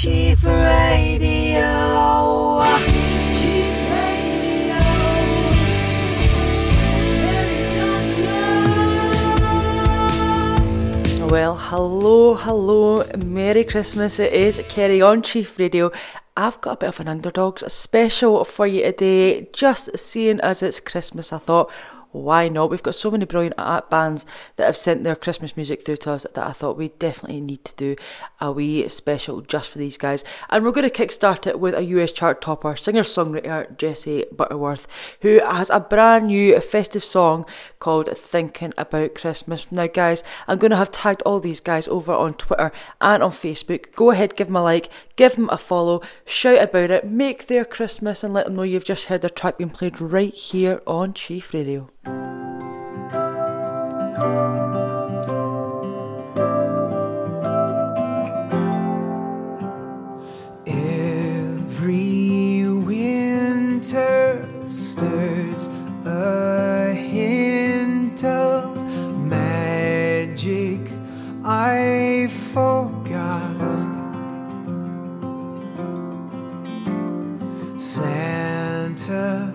Chief 0.00 0.42
Radio. 0.46 1.60
Chief 3.36 3.76
Radio. 3.92 4.80
Well, 11.28 11.54
hello, 11.54 12.34
hello, 12.34 13.04
Merry 13.26 13.62
Christmas. 13.62 14.18
It 14.18 14.32
is 14.32 14.62
Kerry 14.70 15.02
on 15.02 15.20
Chief 15.20 15.58
Radio. 15.58 15.92
I've 16.34 16.58
got 16.62 16.72
a 16.72 16.76
bit 16.78 16.88
of 16.88 17.00
an 17.00 17.08
underdogs 17.08 17.70
special 17.70 18.42
for 18.46 18.66
you 18.66 18.82
today. 18.84 19.50
Just 19.52 19.98
seeing 19.98 20.40
as 20.40 20.62
it's 20.62 20.80
Christmas, 20.80 21.30
I 21.30 21.36
thought, 21.36 21.70
why 22.12 22.48
not? 22.48 22.70
We've 22.70 22.82
got 22.82 22.94
so 22.94 23.10
many 23.10 23.24
brilliant 23.24 23.56
bands 23.90 24.26
that 24.56 24.66
have 24.66 24.76
sent 24.76 25.04
their 25.04 25.16
Christmas 25.16 25.56
music 25.56 25.84
through 25.84 25.98
to 25.98 26.12
us 26.12 26.26
that 26.34 26.46
I 26.46 26.52
thought 26.52 26.76
we 26.76 26.88
definitely 26.88 27.40
need 27.40 27.64
to 27.64 27.74
do 27.76 27.96
a 28.40 28.50
wee 28.50 28.88
special 28.88 29.40
just 29.42 29.70
for 29.70 29.78
these 29.78 29.96
guys. 29.96 30.24
And 30.48 30.64
we're 30.64 30.72
going 30.72 30.88
to 30.88 31.06
kickstart 31.06 31.46
it 31.46 31.60
with 31.60 31.74
a 31.74 31.84
US 31.84 32.12
chart 32.12 32.40
topper, 32.40 32.76
singer 32.76 33.02
songwriter 33.02 33.76
Jesse 33.76 34.24
Butterworth, 34.32 34.88
who 35.20 35.40
has 35.40 35.70
a 35.70 35.80
brand 35.80 36.26
new 36.26 36.58
festive 36.60 37.04
song 37.04 37.46
called 37.78 38.08
Thinking 38.16 38.72
About 38.76 39.14
Christmas. 39.14 39.70
Now, 39.70 39.86
guys, 39.86 40.24
I'm 40.48 40.58
going 40.58 40.72
to 40.72 40.76
have 40.76 40.90
tagged 40.90 41.22
all 41.22 41.40
these 41.40 41.60
guys 41.60 41.86
over 41.88 42.12
on 42.12 42.34
Twitter 42.34 42.72
and 43.00 43.22
on 43.22 43.30
Facebook. 43.30 43.94
Go 43.94 44.10
ahead, 44.10 44.36
give 44.36 44.48
them 44.48 44.56
a 44.56 44.62
like, 44.62 44.88
give 45.16 45.36
them 45.36 45.48
a 45.50 45.58
follow, 45.58 46.02
shout 46.24 46.60
about 46.60 46.90
it, 46.90 47.06
make 47.06 47.46
their 47.46 47.64
Christmas, 47.64 48.24
and 48.24 48.34
let 48.34 48.46
them 48.46 48.56
know 48.56 48.62
you've 48.62 48.84
just 48.84 49.06
heard 49.06 49.20
their 49.20 49.30
track 49.30 49.58
being 49.58 49.70
played 49.70 50.00
right 50.00 50.34
here 50.34 50.82
on 50.86 51.14
Chief 51.14 51.54
Radio. 51.54 51.88
Every 60.66 62.66
winter 62.68 64.48
stirs 64.66 65.68
a 66.06 66.92
hint 66.94 68.24
of 68.24 68.76
magic 69.18 70.80
I 71.44 72.28
forgot. 72.52 73.70
Santa 77.78 79.52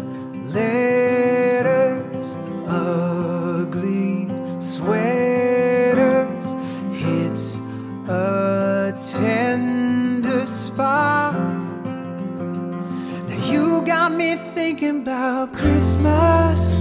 got 13.86 14.11
me 14.11 14.36
thinking 14.36 15.02
about 15.02 15.53
Christmas. 15.53 16.75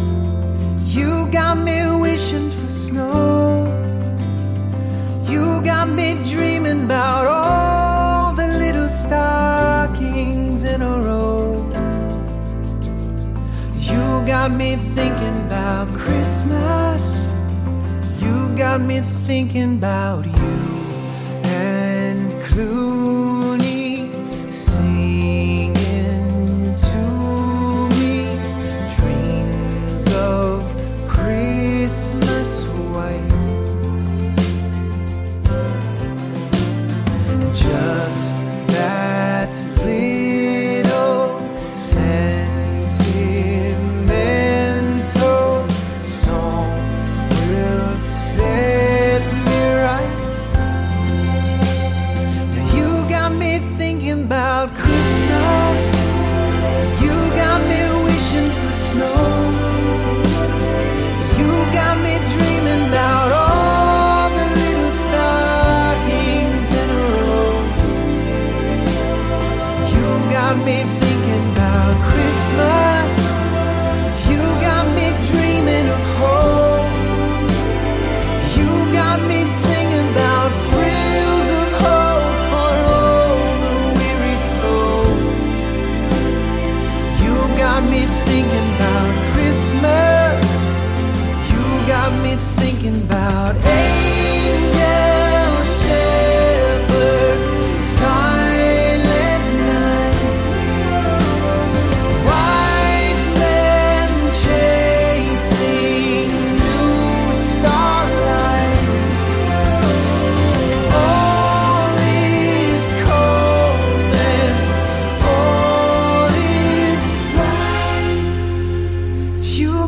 You 0.87 1.29
got 1.31 1.59
me 1.59 1.95
wishing 2.01 2.51
for 2.51 2.71
snow. 2.71 3.67
You 5.29 5.61
got 5.63 5.91
me 5.91 6.15
dreaming 6.25 6.85
about 6.85 7.27
all 7.27 8.35
the 8.35 8.49
little 8.49 8.89
stockings 8.89 10.65
in 10.65 10.81
a 10.81 10.99
row. 11.07 11.71
You 13.81 14.27
got 14.27 14.51
me 14.51 14.77
thinking 14.97 15.37
about 15.47 15.89
Christmas. 15.89 17.31
You 18.23 18.49
got 18.57 18.81
me 18.81 19.01
thinking 19.27 19.75
about 19.75 20.25
you 20.25 20.34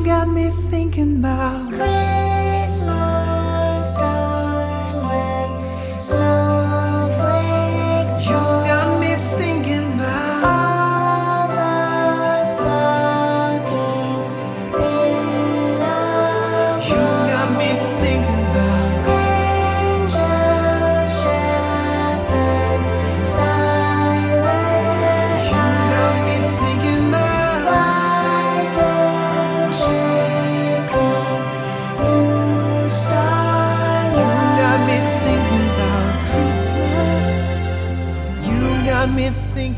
got 0.06 0.28
me 0.28 0.50
thinking 0.71 1.17
about 1.17 2.25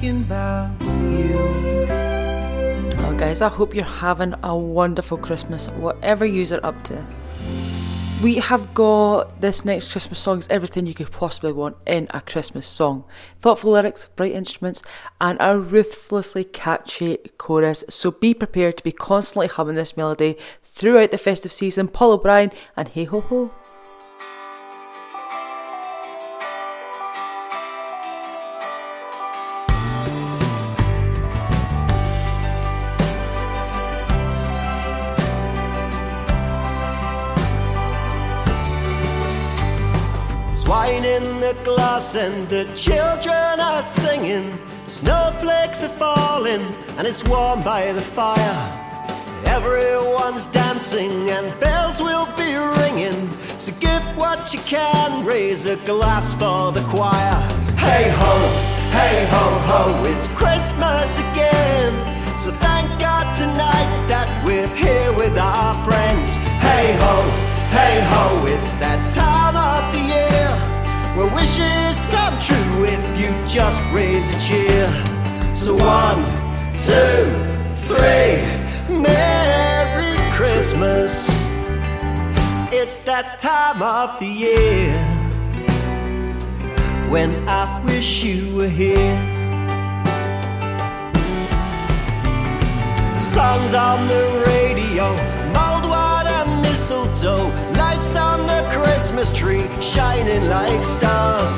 thinking 0.09 0.25
about 0.25 0.71
you 0.83 1.39
Oh, 3.01 3.17
guys, 3.19 3.43
I 3.43 3.49
hope 3.49 3.75
you're 3.75 3.85
having 3.85 4.35
a 4.43 4.57
wonderful 4.57 5.19
Christmas, 5.19 5.69
whatever 5.71 6.25
you're 6.25 6.65
up 6.65 6.83
to. 6.85 7.05
We 8.23 8.37
have 8.37 8.75
got 8.75 9.41
this 9.41 9.65
next 9.65 9.93
Christmas 9.93 10.19
song 10.19 10.41
is 10.41 10.49
everything 10.49 10.87
you 10.87 10.95
could 10.95 11.13
possibly 11.13 11.53
want 11.53 11.77
in 11.87 12.09
a 12.11 12.21
Christmas 12.21 12.67
song. 12.67 13.05
Thoughtful 13.41 13.73
lyrics, 13.73 14.09
bright 14.17 14.33
instruments, 14.33 14.83
and 15.21 15.39
a 15.41 15.59
ruthlessly 15.59 16.45
catchy 16.45 17.19
chorus. 17.39 17.85
So 17.89 18.11
be 18.11 18.35
prepared 18.35 18.77
to 18.79 18.83
be 18.83 18.93
constantly 18.93 19.47
humming 19.47 19.77
this 19.77 19.97
melody 19.97 20.37
throughout 20.65 21.13
the 21.13 21.19
festive 21.19 21.53
season. 21.53 21.87
Paul 21.87 22.13
O'Brien 22.13 22.51
and 22.77 22.89
Hey 22.89 23.05
Ho 23.05 23.21
Ho. 23.21 23.53
In 41.19 41.39
the 41.41 41.57
glass 41.65 42.15
and 42.15 42.49
the 42.49 42.65
children 42.77 43.59
are 43.59 43.83
singing. 43.83 44.47
Snowflakes 44.87 45.83
are 45.83 45.97
falling 46.05 46.63
and 46.97 47.07
it's 47.07 47.25
warm 47.25 47.61
by 47.61 47.93
the 47.93 48.01
fire. 48.01 48.59
Everyone's 49.47 50.47
dancing 50.47 51.29
and 51.31 51.47
bells 51.59 51.99
will 52.01 52.29
be 52.37 52.51
ringing. 52.81 53.19
So 53.59 53.73
give 53.81 54.05
what 54.17 54.53
you 54.53 54.61
can, 54.61 55.25
raise 55.25 55.67
a 55.67 55.77
glass 55.87 56.35
for 56.35 56.71
the 56.71 56.85
choir. 56.93 57.39
Hey 57.87 58.05
ho, 58.21 58.35
hey 58.99 59.17
ho 59.35 59.47
ho, 59.71 59.83
it's 60.11 60.29
Christmas 60.41 61.11
again. 61.31 61.93
So 62.39 62.53
thank 62.67 62.87
God 63.01 63.27
tonight 63.35 63.91
that 64.13 64.29
we're 64.47 64.73
here 64.85 65.13
with 65.15 65.37
our 65.37 65.75
friends. 65.85 66.29
Hey 66.67 66.87
ho, 67.03 67.17
hey 67.77 67.97
ho, 68.13 68.47
it's 68.47 68.73
that 68.75 69.13
time 69.13 69.38
where 71.19 71.35
wishes 71.35 71.99
come 72.15 72.39
true 72.39 72.85
if 72.85 73.03
you 73.21 73.29
just 73.49 73.83
raise 73.93 74.31
a 74.31 74.39
cheer. 74.47 74.87
So 75.53 75.75
one, 75.75 76.23
two, 76.87 77.27
three, 77.89 78.39
Merry 78.89 80.15
Christmas. 80.37 81.29
It's 82.71 83.01
that 83.01 83.41
time 83.41 83.83
of 83.83 84.21
the 84.21 84.27
year 84.27 84.95
when 87.11 87.31
I 87.49 87.83
wish 87.85 88.23
you 88.23 88.55
were 88.55 88.69
here. 88.69 89.19
Songs 93.35 93.75
on 93.75 94.07
the 94.07 94.23
radio, 94.47 95.07
mulled 95.57 95.91
water, 95.91 96.41
mistletoe, 96.63 97.49
lights 97.73 98.15
on 98.15 98.28
Christmas 99.19 99.41
tree, 99.41 99.83
shining 99.83 100.47
like 100.47 100.85
stars. 100.85 101.51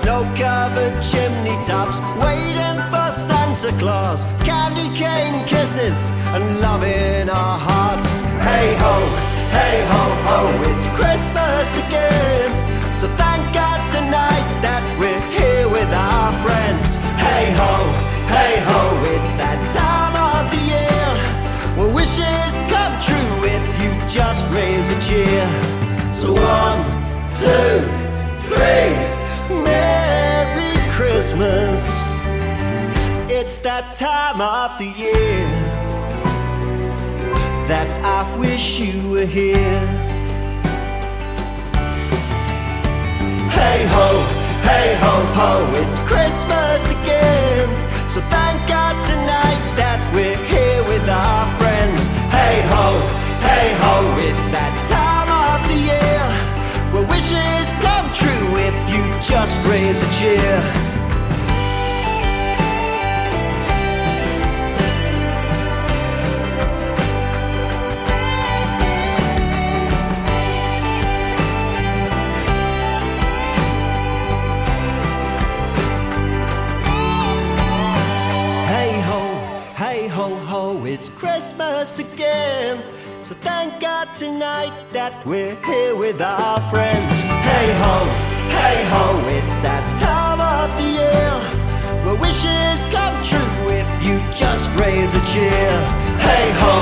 Snow 0.00 0.30
covered 0.36 0.92
chimney 1.02 1.56
tops, 1.64 2.00
waiting 2.20 2.76
for 2.92 3.08
Santa 3.10 3.72
Claus. 3.80 4.26
Candy 4.44 4.94
cane 4.94 5.42
kisses 5.46 5.96
and 6.36 6.60
love 6.60 6.82
in 6.82 7.30
our 7.30 7.58
hearts. 7.58 8.12
Hey 8.44 8.76
ho, 8.76 8.96
hey 9.56 9.76
ho 9.88 10.04
ho, 10.28 10.38
it's 10.68 10.86
Christmas 11.00 11.68
again. 11.88 12.50
So 13.00 13.08
thank 13.16 13.40
God 13.54 13.80
tonight 13.88 14.46
that 14.60 14.84
we're 15.00 15.24
here 15.32 15.66
with 15.66 15.88
our 15.88 16.30
friends. 16.44 16.88
Hey 17.16 17.48
ho, 17.56 17.72
hey 18.36 18.60
ho, 18.68 18.82
it's 19.16 19.32
that 19.40 19.56
time 19.72 20.12
of 20.12 20.52
the 20.52 20.60
year 20.76 21.08
where 21.72 21.94
wishes 21.94 22.52
come 22.68 22.92
true 23.00 23.48
if 23.48 23.64
you 23.80 23.90
just 24.12 24.44
raise 24.52 24.84
a 24.92 24.98
cheer. 25.08 25.48
So 26.12 26.34
one, 26.34 26.87
two, 27.38 27.78
three, 28.48 28.90
Merry 29.62 30.74
Christmas. 30.90 31.82
It's 33.30 33.58
that 33.58 33.94
time 33.96 34.40
of 34.40 34.76
the 34.78 34.90
year 35.04 35.46
that 37.68 37.88
I 38.04 38.36
wish 38.38 38.80
you 38.80 39.10
were 39.10 39.26
here. 39.26 39.80
Hey 43.58 43.86
ho, 43.94 44.08
hey 44.68 44.96
ho 45.02 45.14
ho, 45.38 45.50
it's 45.80 45.98
Christmas 46.10 46.82
again. 47.02 47.68
So 48.08 48.20
thank 48.22 48.67
just 59.28 59.58
raise 59.68 60.00
a 60.00 60.10
cheer. 60.18 60.60
Hey 78.66 78.98
ho, 79.02 79.20
hey 79.76 80.08
ho 80.08 80.34
ho, 80.34 80.86
it's 80.86 81.10
Christmas 81.10 81.98
again. 81.98 82.82
So 83.22 83.34
thank 83.34 83.78
God 83.78 84.06
tonight 84.14 84.72
that 84.88 85.12
we're 85.26 85.54
here 85.66 85.94
with 85.94 86.22
our 86.22 86.60
friends. 86.70 87.20
Hey 87.20 87.74
ho, 87.82 88.27
hey 88.48 88.84
ho, 88.92 89.04
it's 89.36 89.56
that 89.66 89.84
time 90.00 90.40
of 90.40 90.68
the 90.78 90.88
year 91.00 91.32
where 92.04 92.18
wishes 92.20 92.78
come 92.94 93.16
true 93.24 93.54
if 93.72 93.88
you 94.04 94.16
just 94.34 94.64
raise 94.80 95.12
a 95.14 95.22
cheer. 95.30 95.74
Hey 96.20 96.46
ho, 96.60 96.74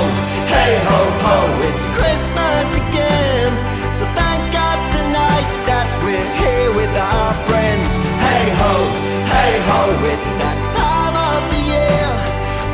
hey 0.47 0.73
ho 0.87 1.01
ho, 1.23 1.37
it's 1.67 1.85
Christmas 1.97 2.67
again. 2.87 3.51
So 3.97 4.05
thank 4.15 4.41
God 4.53 4.77
tonight 4.95 5.47
that 5.69 5.87
we're 6.03 6.31
here 6.41 6.69
with 6.79 6.93
our 6.95 7.31
friends. 7.47 7.91
Hey 8.23 8.45
ho, 8.59 8.73
hey 9.33 9.53
ho, 9.67 9.81
it's 10.13 10.31
that 10.41 10.59
time 10.79 11.15
of 11.15 11.41
the 11.53 11.61
year 11.75 12.07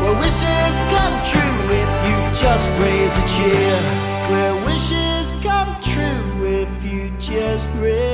where 0.01 0.18
wishes 0.22 0.74
come 0.94 1.16
true 1.31 1.60
if 1.81 1.92
you 2.07 2.18
just 2.38 2.66
raise 2.81 3.13
a 3.13 3.25
cheer. 3.34 3.75
Where 4.31 4.56
wishes 4.66 5.31
come 5.44 5.69
true 5.81 6.46
if 6.48 6.72
you 6.84 7.12
just 7.19 7.68
raise 7.75 8.12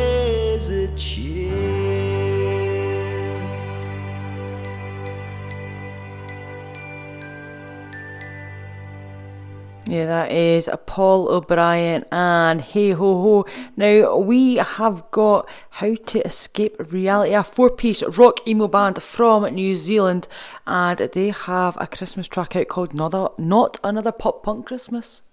Yeah, 9.90 10.06
that 10.06 10.32
is 10.32 10.70
Paul 10.86 11.30
O'Brien 11.30 12.06
and 12.12 12.62
Hey 12.62 12.92
Ho 12.92 13.22
Ho. 13.24 13.46
Now, 13.76 14.18
we 14.18 14.58
have 14.58 15.10
got 15.10 15.50
How 15.72 15.96
to 15.96 16.22
Escape 16.28 16.76
Reality, 16.92 17.34
a 17.34 17.44
four 17.44 17.72
piece 17.72 18.04
rock 18.04 18.48
emo 18.48 18.68
band 18.68 19.02
from 19.02 19.52
New 19.52 19.76
Zealand, 19.76 20.28
and 20.68 21.00
they 21.00 21.30
have 21.30 21.76
a 21.82 21.88
Christmas 21.88 22.28
track 22.28 22.56
out 22.56 22.68
called 22.68 22.94
Not 22.94 23.80
Another 23.84 24.12
Pop 24.12 24.44
Punk 24.44 24.68
Christmas. 24.68 25.24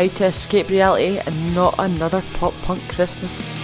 How 0.00 0.06
to 0.06 0.24
Escape 0.24 0.70
Reality 0.70 1.18
and 1.18 1.54
Not 1.54 1.74
Another 1.78 2.22
Pop 2.32 2.54
Punk 2.62 2.80
Christmas. 2.88 3.59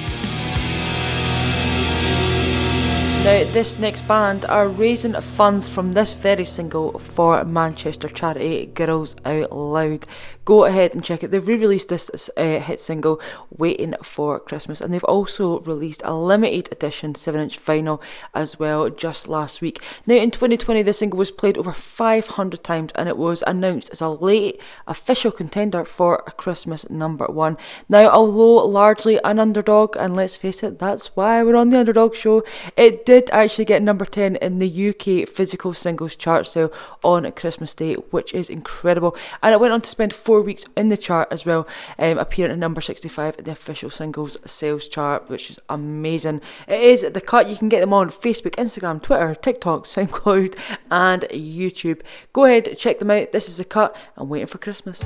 Now, 3.26 3.42
this 3.42 3.76
next 3.80 4.06
band 4.06 4.44
are 4.44 4.68
raising 4.68 5.20
funds 5.20 5.68
from 5.68 5.90
this 5.90 6.14
very 6.14 6.44
single 6.44 6.96
for 7.00 7.44
Manchester 7.44 8.08
charity 8.08 8.66
Girls 8.66 9.16
Out 9.24 9.50
Loud. 9.50 10.04
Go 10.44 10.64
ahead 10.64 10.94
and 10.94 11.02
check 11.02 11.24
it. 11.24 11.32
They've 11.32 11.44
re 11.44 11.56
released 11.56 11.88
this 11.88 12.30
uh, 12.36 12.60
hit 12.60 12.78
single, 12.78 13.20
Waiting 13.50 13.96
for 14.00 14.38
Christmas, 14.38 14.80
and 14.80 14.94
they've 14.94 15.02
also 15.02 15.58
released 15.62 16.02
a 16.04 16.14
limited 16.14 16.68
edition 16.70 17.16
7 17.16 17.40
inch 17.40 17.60
vinyl 17.60 18.00
as 18.32 18.60
well 18.60 18.88
just 18.90 19.26
last 19.26 19.60
week. 19.60 19.82
Now, 20.06 20.14
in 20.14 20.30
2020, 20.30 20.82
this 20.82 20.98
single 20.98 21.18
was 21.18 21.32
played 21.32 21.58
over 21.58 21.72
500 21.72 22.62
times 22.62 22.92
and 22.94 23.08
it 23.08 23.16
was 23.16 23.42
announced 23.44 23.90
as 23.90 24.00
a 24.00 24.08
late 24.08 24.60
official 24.86 25.32
contender 25.32 25.84
for 25.84 26.22
a 26.28 26.30
Christmas 26.30 26.88
number 26.88 27.26
one. 27.26 27.56
Now, 27.88 28.08
although 28.08 28.64
largely 28.66 29.18
an 29.24 29.40
underdog, 29.40 29.96
and 29.96 30.14
let's 30.14 30.36
face 30.36 30.62
it, 30.62 30.78
that's 30.78 31.16
why 31.16 31.42
we're 31.42 31.56
on 31.56 31.70
the 31.70 31.80
underdog 31.80 32.14
show, 32.14 32.44
it 32.76 33.04
did 33.04 33.15
actually 33.30 33.64
get 33.64 33.82
number 33.82 34.04
10 34.04 34.36
in 34.36 34.58
the 34.58 34.88
UK 34.88 35.28
physical 35.28 35.72
singles 35.72 36.16
chart 36.16 36.46
sale 36.46 36.72
on 37.02 37.30
Christmas 37.32 37.74
Day, 37.74 37.94
which 37.94 38.32
is 38.34 38.48
incredible. 38.48 39.16
And 39.42 39.52
it 39.52 39.60
went 39.60 39.72
on 39.72 39.80
to 39.82 39.90
spend 39.90 40.12
four 40.12 40.40
weeks 40.40 40.64
in 40.76 40.88
the 40.88 40.96
chart 40.96 41.28
as 41.30 41.44
well, 41.44 41.66
um, 41.98 42.18
appearing 42.18 42.52
at 42.52 42.58
number 42.58 42.80
65 42.80 43.38
in 43.38 43.44
the 43.44 43.52
official 43.52 43.90
singles 43.90 44.36
sales 44.44 44.88
chart, 44.88 45.28
which 45.28 45.50
is 45.50 45.58
amazing. 45.68 46.40
It 46.66 46.80
is 46.80 47.02
the 47.02 47.20
cut. 47.20 47.48
You 47.48 47.56
can 47.56 47.68
get 47.68 47.80
them 47.80 47.92
on 47.92 48.10
Facebook, 48.10 48.56
Instagram, 48.56 49.02
Twitter, 49.02 49.34
TikTok, 49.34 49.84
SoundCloud, 49.86 50.56
and 50.90 51.22
YouTube. 51.30 52.02
Go 52.32 52.44
ahead, 52.44 52.76
check 52.78 52.98
them 52.98 53.10
out. 53.10 53.32
This 53.32 53.48
is 53.48 53.58
the 53.58 53.64
cut. 53.64 53.96
I'm 54.16 54.28
waiting 54.28 54.46
for 54.46 54.58
Christmas 54.58 55.04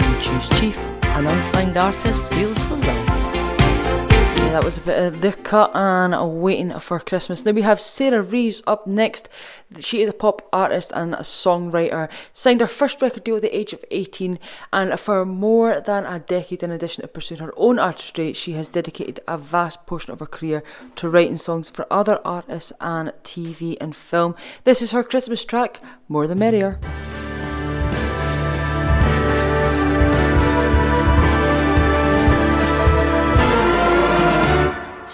Who's 0.00 0.48
chief, 0.60 0.76
an 1.04 1.26
unsigned 1.26 1.76
artist, 1.76 2.32
feels 2.32 2.56
the 2.68 2.76
love. 2.76 3.08
Yeah, 4.38 4.50
that 4.52 4.64
was 4.64 4.78
a 4.78 4.80
bit 4.80 4.98
of 4.98 5.20
the 5.20 5.32
cut 5.32 5.70
and 5.74 6.40
waiting 6.40 6.76
for 6.80 6.98
Christmas. 6.98 7.44
Now 7.44 7.52
we 7.52 7.62
have 7.62 7.80
Sarah 7.80 8.22
Reeves 8.22 8.62
up 8.66 8.86
next. 8.86 9.28
She 9.78 10.02
is 10.02 10.08
a 10.08 10.12
pop 10.12 10.48
artist 10.52 10.90
and 10.94 11.14
a 11.14 11.18
songwriter. 11.18 12.10
Signed 12.32 12.60
her 12.60 12.66
first 12.66 13.02
record 13.02 13.24
deal 13.24 13.36
at 13.36 13.42
the 13.42 13.56
age 13.56 13.72
of 13.72 13.84
18, 13.90 14.38
and 14.72 14.98
for 14.98 15.24
more 15.24 15.80
than 15.80 16.04
a 16.06 16.18
decade, 16.18 16.62
in 16.62 16.70
addition 16.72 17.02
to 17.02 17.08
pursuing 17.08 17.40
her 17.40 17.54
own 17.56 17.78
artistry, 17.78 18.32
she 18.32 18.52
has 18.52 18.68
dedicated 18.68 19.20
a 19.28 19.38
vast 19.38 19.86
portion 19.86 20.12
of 20.12 20.18
her 20.18 20.26
career 20.26 20.64
to 20.96 21.08
writing 21.08 21.38
songs 21.38 21.70
for 21.70 21.86
other 21.90 22.20
artists 22.24 22.72
and 22.80 23.12
TV 23.22 23.76
and 23.80 23.94
film. 23.94 24.34
This 24.64 24.82
is 24.82 24.90
her 24.90 25.04
Christmas 25.04 25.44
track, 25.44 25.80
More 26.08 26.26
the 26.26 26.34
Merrier. 26.34 26.80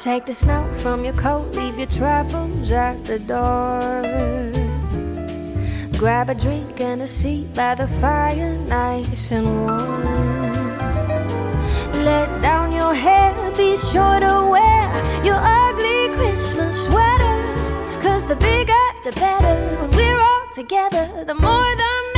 Shake 0.03 0.25
the 0.25 0.35
snow 0.35 0.67
from 0.79 1.05
your 1.05 1.13
coat, 1.13 1.55
leave 1.55 1.77
your 1.77 1.87
troubles 1.87 2.73
at 2.73 3.05
the 3.05 3.19
door. 3.19 4.01
Grab 5.99 6.31
a 6.31 6.35
drink 6.35 6.81
and 6.81 7.03
a 7.03 7.07
seat 7.07 7.53
by 7.55 7.75
the 7.75 7.87
fire, 7.87 8.57
nice 8.67 9.31
and 9.31 9.45
warm. 9.45 10.03
Let 12.03 12.41
down 12.41 12.73
your 12.73 12.95
hair, 12.95 13.35
be 13.59 13.77
sure 13.77 14.21
to 14.21 14.49
wear 14.51 14.89
your 15.23 15.37
ugly 15.39 16.09
Christmas 16.17 16.87
sweater. 16.87 17.37
Cause 18.01 18.27
the 18.27 18.37
bigger 18.37 18.85
the 19.05 19.13
better, 19.21 19.83
when 19.83 19.91
we're 19.91 20.19
all 20.19 20.47
together, 20.55 21.25
the 21.27 21.35
more 21.35 21.77
the 21.77 22.10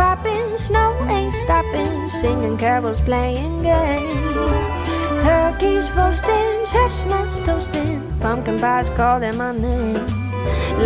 popping, 0.00 0.56
snow 0.56 0.90
ain't 1.10 1.34
stopping, 1.44 2.08
singing 2.08 2.56
carols, 2.56 3.00
playing 3.00 3.56
games. 3.62 4.14
Turkeys 5.26 5.86
roasting, 5.98 6.56
chestnuts 6.70 7.38
toasting, 7.40 8.00
pumpkin 8.18 8.58
pies 8.58 8.88
calling 9.00 9.36
my 9.36 9.52
name. 9.52 10.06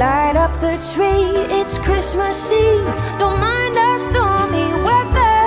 Light 0.02 0.36
up 0.44 0.52
the 0.64 0.74
tree, 0.90 1.30
it's 1.58 1.78
Christmas 1.86 2.38
Eve. 2.50 2.90
Don't 3.20 3.38
mind 3.46 3.74
the 3.80 3.90
stormy 4.06 4.66
weather, 4.86 5.38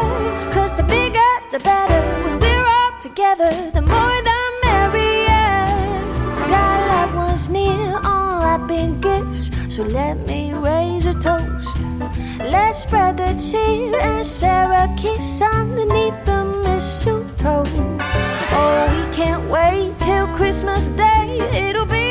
cause 0.55 0.73
the 0.79 0.85
bigger 0.95 1.31
the 1.51 1.59
better. 1.71 2.01
When 2.23 2.39
we're 2.43 2.67
all 2.77 2.93
together, 3.07 3.51
the 3.75 3.83
more 3.93 4.19
the 4.29 4.41
merrier. 4.63 5.59
Got 6.53 6.77
loved 6.91 7.15
ones 7.23 7.49
near, 7.49 7.83
unwrapping 8.13 9.01
gifts, 9.01 9.45
so 9.75 9.83
let 9.83 10.15
me 10.29 10.53
raise 10.53 11.05
a 11.05 11.15
toast. 11.25 11.56
Let's 12.39 12.83
spread 12.83 13.17
the 13.17 13.33
cheer 13.41 13.99
and 13.99 14.25
share 14.25 14.71
a 14.71 14.87
kiss 14.97 15.41
underneath 15.41 16.25
the 16.25 16.45
mistletoe. 16.63 17.63
Oh, 18.59 18.87
we 18.93 19.15
can't 19.15 19.43
wait 19.49 19.97
till 19.99 20.27
Christmas 20.35 20.87
Day. 20.89 21.39
It'll 21.53 21.85
be 21.85 22.06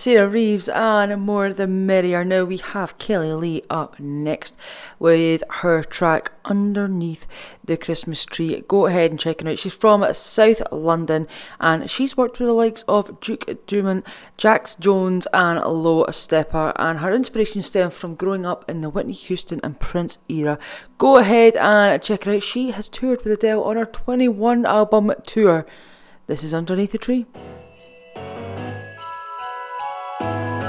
Sarah 0.00 0.26
Reeves 0.26 0.66
and 0.70 1.20
more 1.20 1.52
the 1.52 1.66
merrier. 1.66 2.24
Now 2.24 2.44
we 2.44 2.56
have 2.56 2.96
Kelly 2.96 3.34
Lee 3.34 3.62
up 3.68 4.00
next 4.00 4.56
with 4.98 5.44
her 5.50 5.84
track 5.84 6.32
Underneath 6.46 7.26
the 7.62 7.76
Christmas 7.76 8.24
Tree. 8.24 8.64
Go 8.66 8.86
ahead 8.86 9.10
and 9.10 9.20
check 9.20 9.42
it 9.42 9.46
out. 9.46 9.58
She's 9.58 9.74
from 9.74 10.10
South 10.14 10.62
London 10.72 11.28
and 11.60 11.90
she's 11.90 12.16
worked 12.16 12.38
with 12.38 12.48
the 12.48 12.54
likes 12.54 12.82
of 12.88 13.20
Duke 13.20 13.66
Dumont, 13.66 14.06
Jax 14.38 14.74
Jones, 14.74 15.26
and 15.34 15.62
Low 15.62 16.06
Steppa. 16.06 16.72
And 16.76 17.00
her 17.00 17.12
inspiration 17.12 17.62
stems 17.62 17.94
from 17.94 18.14
growing 18.14 18.46
up 18.46 18.70
in 18.70 18.80
the 18.80 18.88
Whitney 18.88 19.12
Houston 19.12 19.60
and 19.62 19.78
Prince 19.78 20.16
era. 20.30 20.58
Go 20.96 21.18
ahead 21.18 21.56
and 21.56 22.02
check 22.02 22.26
it 22.26 22.36
out. 22.36 22.42
She 22.42 22.70
has 22.70 22.88
toured 22.88 23.22
with 23.22 23.34
Adele 23.34 23.62
on 23.62 23.76
her 23.76 23.84
21 23.84 24.64
album 24.64 25.12
tour. 25.26 25.66
This 26.26 26.42
is 26.42 26.54
Underneath 26.54 26.92
the 26.92 26.98
Tree. 26.98 27.26
Mistletoe 30.20 30.59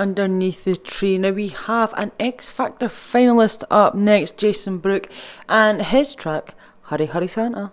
underneath 0.00 0.64
the 0.64 0.76
tree. 0.76 1.18
Now 1.18 1.30
we 1.30 1.48
have 1.48 1.92
an 1.96 2.10
X 2.18 2.50
Factor 2.50 2.88
finalist 2.88 3.64
up 3.70 3.94
next, 3.94 4.38
Jason 4.38 4.78
Brook, 4.78 5.08
and 5.46 5.82
his 5.82 6.14
track, 6.14 6.54
Hurry 6.84 7.06
Hurry 7.06 7.28
Santa. 7.28 7.70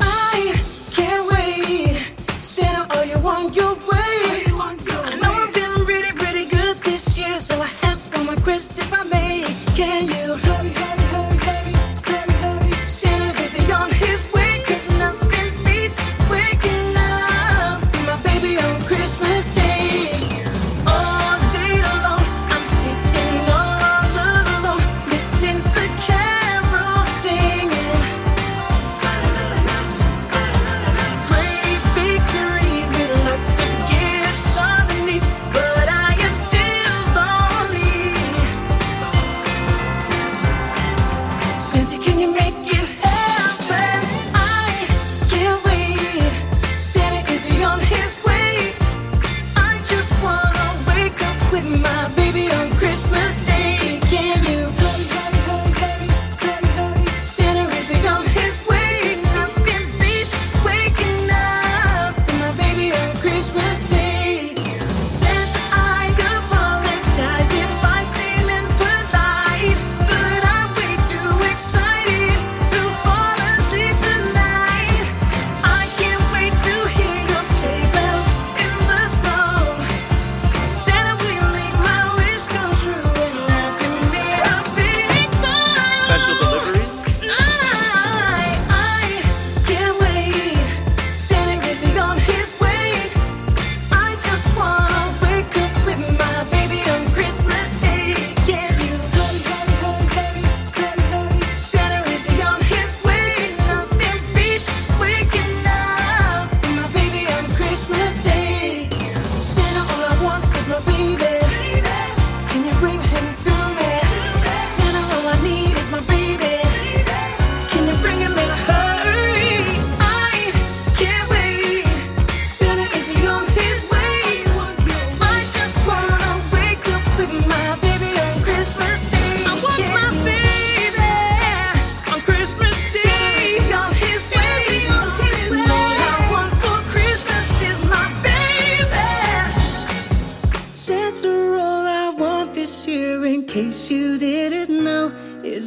I 0.00 0.54
can't 0.90 1.24
wait. 1.32 1.96
Santa, 2.42 2.98
are 2.98 3.04
you 3.06 3.16
on 3.16 3.54
your 3.54 3.74
way? 3.74 4.16
I 5.08 5.18
know 5.22 5.32
I've 5.32 5.54
been 5.54 5.84
really, 5.86 6.12
really 6.24 6.46
good 6.50 6.76
this 6.78 7.16
year, 7.16 7.36
so 7.36 7.54
I 7.60 7.68
have 7.86 8.00
one 8.16 8.26
request 8.34 8.78
if 8.80 8.92
I 8.92 9.04
may. 9.04 9.44
Can 9.76 10.08
you 10.08 10.25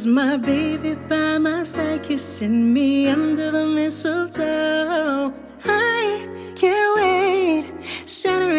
is 0.00 0.06
my 0.06 0.38
baby 0.38 0.94
by 1.10 1.36
my 1.36 1.62
side, 1.62 2.02
kissing 2.02 2.72
me 2.72 3.06
under 3.08 3.50
the 3.50 3.66
mistletoe. 3.66 5.30
I 5.66 6.54
can't 6.56 6.96
wait. 6.96 7.64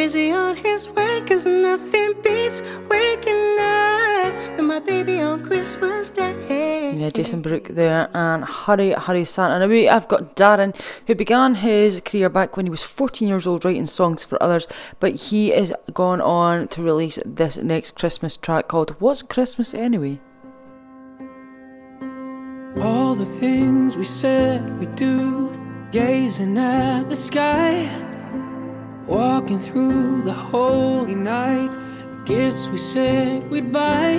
Is 0.06 0.14
he 0.14 0.32
on 0.34 0.56
his 0.56 0.88
way? 0.90 1.24
Cause 1.26 1.48
nothing 1.48 2.14
beats 2.24 2.62
waking 2.90 3.58
up 3.60 4.34
with 4.56 4.66
my 4.66 4.80
baby 4.80 5.20
on 5.20 5.44
Christmas 5.44 6.12
Day. 6.12 6.94
Yeah, 6.98 7.10
Jason 7.10 7.42
Brook 7.42 7.70
there 7.70 8.10
and 8.14 8.44
Hurry 8.44 8.92
Hurry 8.92 9.26
Santa. 9.26 9.58
Now 9.58 9.68
we, 9.68 9.90
I've 9.90 10.08
got 10.08 10.36
Darren 10.36 10.76
who 11.08 11.16
began 11.16 11.56
his 11.56 12.02
career 12.06 12.30
back 12.30 12.56
when 12.56 12.68
he 12.68 12.70
was 12.70 12.84
14 12.84 13.28
years 13.28 13.48
old 13.48 13.66
writing 13.66 13.88
songs 13.88 14.24
for 14.24 14.42
others, 14.44 14.68
but 15.00 15.16
he 15.16 15.50
has 15.50 15.74
gone 15.94 16.22
on 16.22 16.68
to 16.68 16.84
release 16.84 17.18
this 17.26 17.58
next 17.58 17.96
Christmas 17.96 18.38
track 18.38 18.68
called 18.68 18.92
What's 19.00 19.24
Christmas 19.24 19.74
Anyway? 19.74 20.20
All 22.80 23.16
the 23.16 23.26
things 23.26 23.98
we 23.98 24.06
said 24.06 24.80
we'd 24.80 24.96
do, 24.96 25.52
gazing 25.92 26.58
at 26.58 27.10
the 27.10 27.16
sky, 27.16 27.90
walking 29.06 29.60
through 29.60 30.22
the 30.24 30.34
holy 30.34 31.16
night, 31.16 31.70
gifts 32.26 32.70
we 32.70 32.78
said 32.78 33.50
we'd 33.50 33.74
buy. 33.74 34.14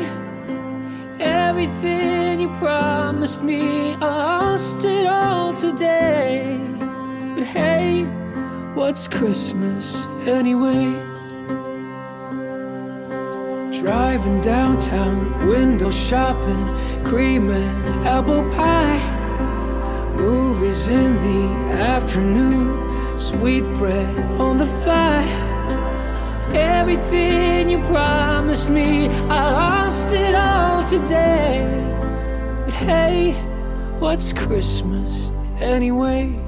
Everything 1.18 2.40
you 2.40 2.48
promised 2.58 3.42
me, 3.42 3.94
I 3.94 4.06
lost 4.06 4.84
it 4.84 5.06
all 5.06 5.54
today. 5.54 6.58
But 7.34 7.44
hey, 7.44 8.02
what's 8.74 9.08
Christmas 9.08 10.04
anyway? 10.26 11.12
Driving 13.72 14.42
downtown, 14.42 15.46
window 15.48 15.90
shopping, 15.90 16.66
cream 17.04 17.50
and 17.50 18.06
apple 18.06 18.42
pie. 18.50 19.00
Movies 20.14 20.88
in 20.88 21.14
the 21.16 21.72
afternoon, 21.80 23.18
sweet 23.18 23.64
bread 23.78 24.14
on 24.38 24.58
the 24.58 24.66
fire. 24.66 25.52
Everything 26.52 27.70
you 27.70 27.78
promised 27.85 28.68
me, 28.68 29.08
I 29.08 29.50
lost 29.50 30.08
it 30.12 30.35
all 30.35 30.85
today. 30.85 31.64
But 32.66 32.74
hey, 32.74 33.32
what's 33.98 34.35
Christmas 34.35 35.32
anyway? 35.61 36.38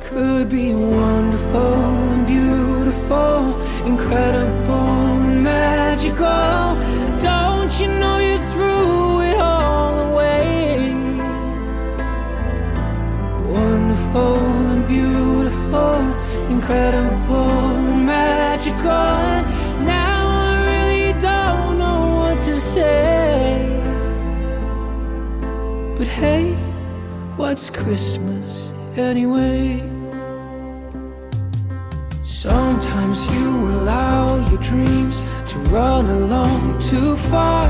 Could 0.00 0.48
be 0.48 0.74
wonderful 0.74 1.74
and 2.12 2.26
beautiful, 2.26 3.60
incredible 3.84 4.99
magical. 6.00 7.20
Don't 7.20 7.80
you 7.80 7.88
know 8.00 8.18
you 8.18 8.38
threw 8.52 9.20
it 9.20 9.36
all 9.36 10.12
away? 10.12 10.94
Wonderful 13.46 14.36
and 14.72 14.88
beautiful, 14.88 16.00
incredible 16.48 17.50
and 17.90 18.06
magical. 18.06 18.90
And 18.90 19.46
now 19.86 20.22
I 20.26 20.52
really 20.70 21.20
don't 21.20 21.78
know 21.78 22.00
what 22.20 22.40
to 22.44 22.58
say. 22.58 23.68
But 25.98 26.06
hey, 26.06 26.54
what's 27.36 27.68
Christmas 27.68 28.72
anyway? 28.96 29.86
Sometimes 32.22 33.18
you 33.34 33.50
allow 33.66 34.48
your 34.48 34.60
dreams 34.62 35.20
to 35.50 35.58
run 35.74 36.06
along 36.06 36.78
too 36.80 37.16
far. 37.16 37.64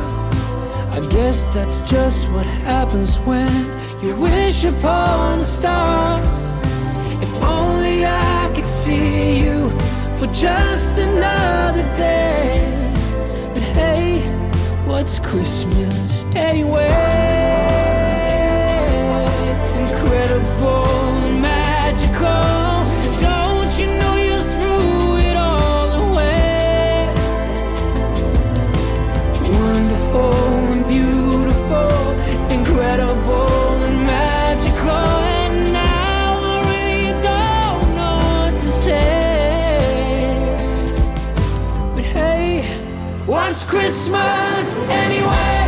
I 0.91 1.01
guess 1.09 1.47
that's 1.55 1.81
just 1.91 2.31
what 2.31 2.45
happens 2.45 3.17
when 3.21 3.51
you 4.03 4.15
wish 4.17 4.65
upon 4.65 5.41
a 5.41 5.45
star. 5.47 6.21
If 7.23 7.33
only 7.43 8.05
I 8.05 8.53
could 8.55 8.67
see 8.67 9.41
you 9.45 9.71
for 10.19 10.27
just 10.27 10.99
another 10.99 11.85
day. 11.97 12.61
But 13.55 13.63
hey, 13.63 14.29
what's 14.85 15.19
Christmas 15.19 16.27
anyway? 16.35 16.91
Incredible 19.83 21.30
Christmas 43.71 44.77
anyway? 44.91 45.63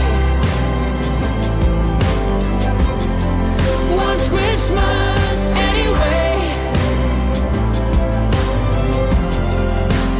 What's 3.94 4.28
Christmas 4.28 5.46
anyway? 5.68 6.34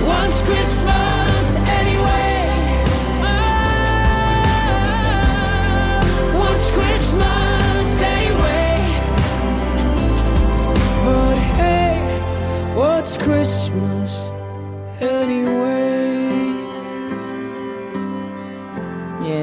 What's 0.07 0.43
Christmas 0.43 1.57
anyway? 1.81 2.37
What's 6.39 6.71
Christmas 6.71 8.01
anyway? 8.15 8.79
But 11.05 11.37
hey, 11.59 11.99
what's 12.77 13.17
Christmas? 13.17 14.31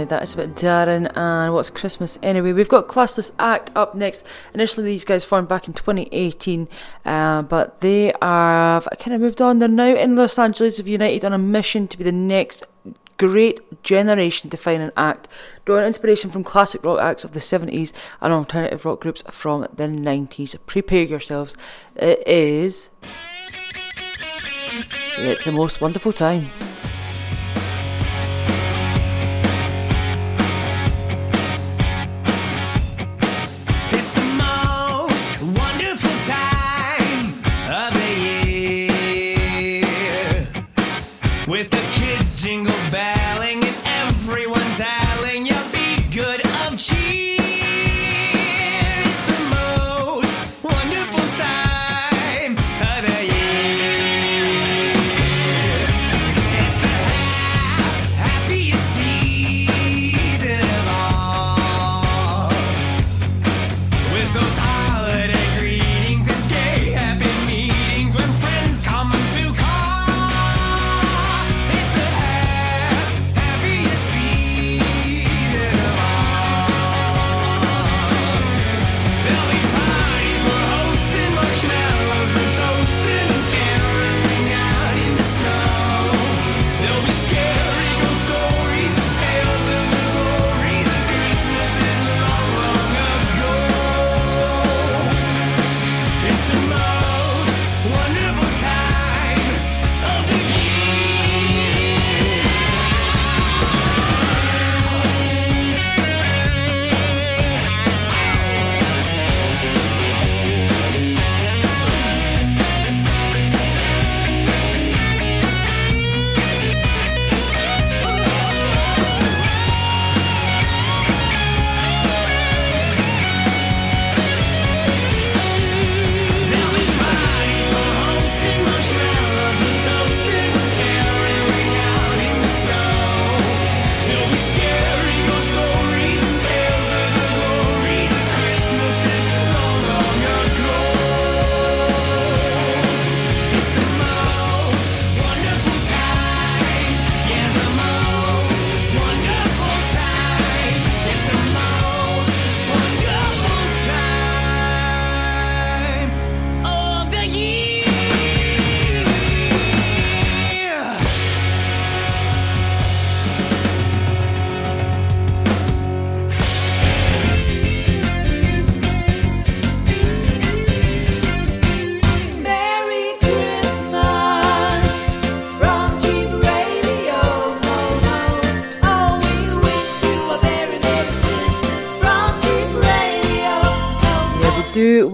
That's 0.09 0.33
about 0.33 0.55
Darren 0.55 1.11
and 1.15 1.53
what's 1.53 1.69
Christmas 1.69 2.19
anyway. 2.21 2.51
We've 2.51 2.67
got 2.67 2.87
Classless 2.87 3.31
Act 3.39 3.71
up 3.75 3.95
next. 3.95 4.25
Initially, 4.53 4.85
these 4.85 5.05
guys 5.05 5.23
formed 5.23 5.47
back 5.47 5.67
in 5.67 5.73
2018, 5.73 6.67
uh, 7.05 7.43
but 7.43 7.81
they 7.81 8.13
have 8.21 8.87
kind 8.99 9.13
of 9.13 9.21
moved 9.21 9.41
on. 9.41 9.59
They're 9.59 9.69
now 9.69 9.95
in 9.95 10.15
Los 10.15 10.37
Angeles, 10.37 10.77
have 10.77 10.87
united 10.87 11.23
on 11.23 11.33
a 11.33 11.37
mission 11.37 11.87
to 11.87 11.97
be 11.97 12.03
the 12.03 12.11
next 12.11 12.65
great 13.17 13.83
generation 13.83 14.49
defining 14.49 14.91
act, 14.97 15.27
drawing 15.65 15.85
inspiration 15.85 16.31
from 16.31 16.43
classic 16.43 16.83
rock 16.83 16.99
acts 16.99 17.23
of 17.23 17.33
the 17.33 17.39
70s 17.39 17.91
and 18.21 18.33
alternative 18.33 18.85
rock 18.85 19.01
groups 19.01 19.21
from 19.29 19.61
the 19.75 19.83
90s. 19.83 20.55
Prepare 20.65 21.03
yourselves. 21.03 21.55
It 21.95 22.25
is. 22.27 22.89
It's 25.17 25.43
the 25.43 25.51
most 25.51 25.81
wonderful 25.81 26.13
time. 26.13 26.49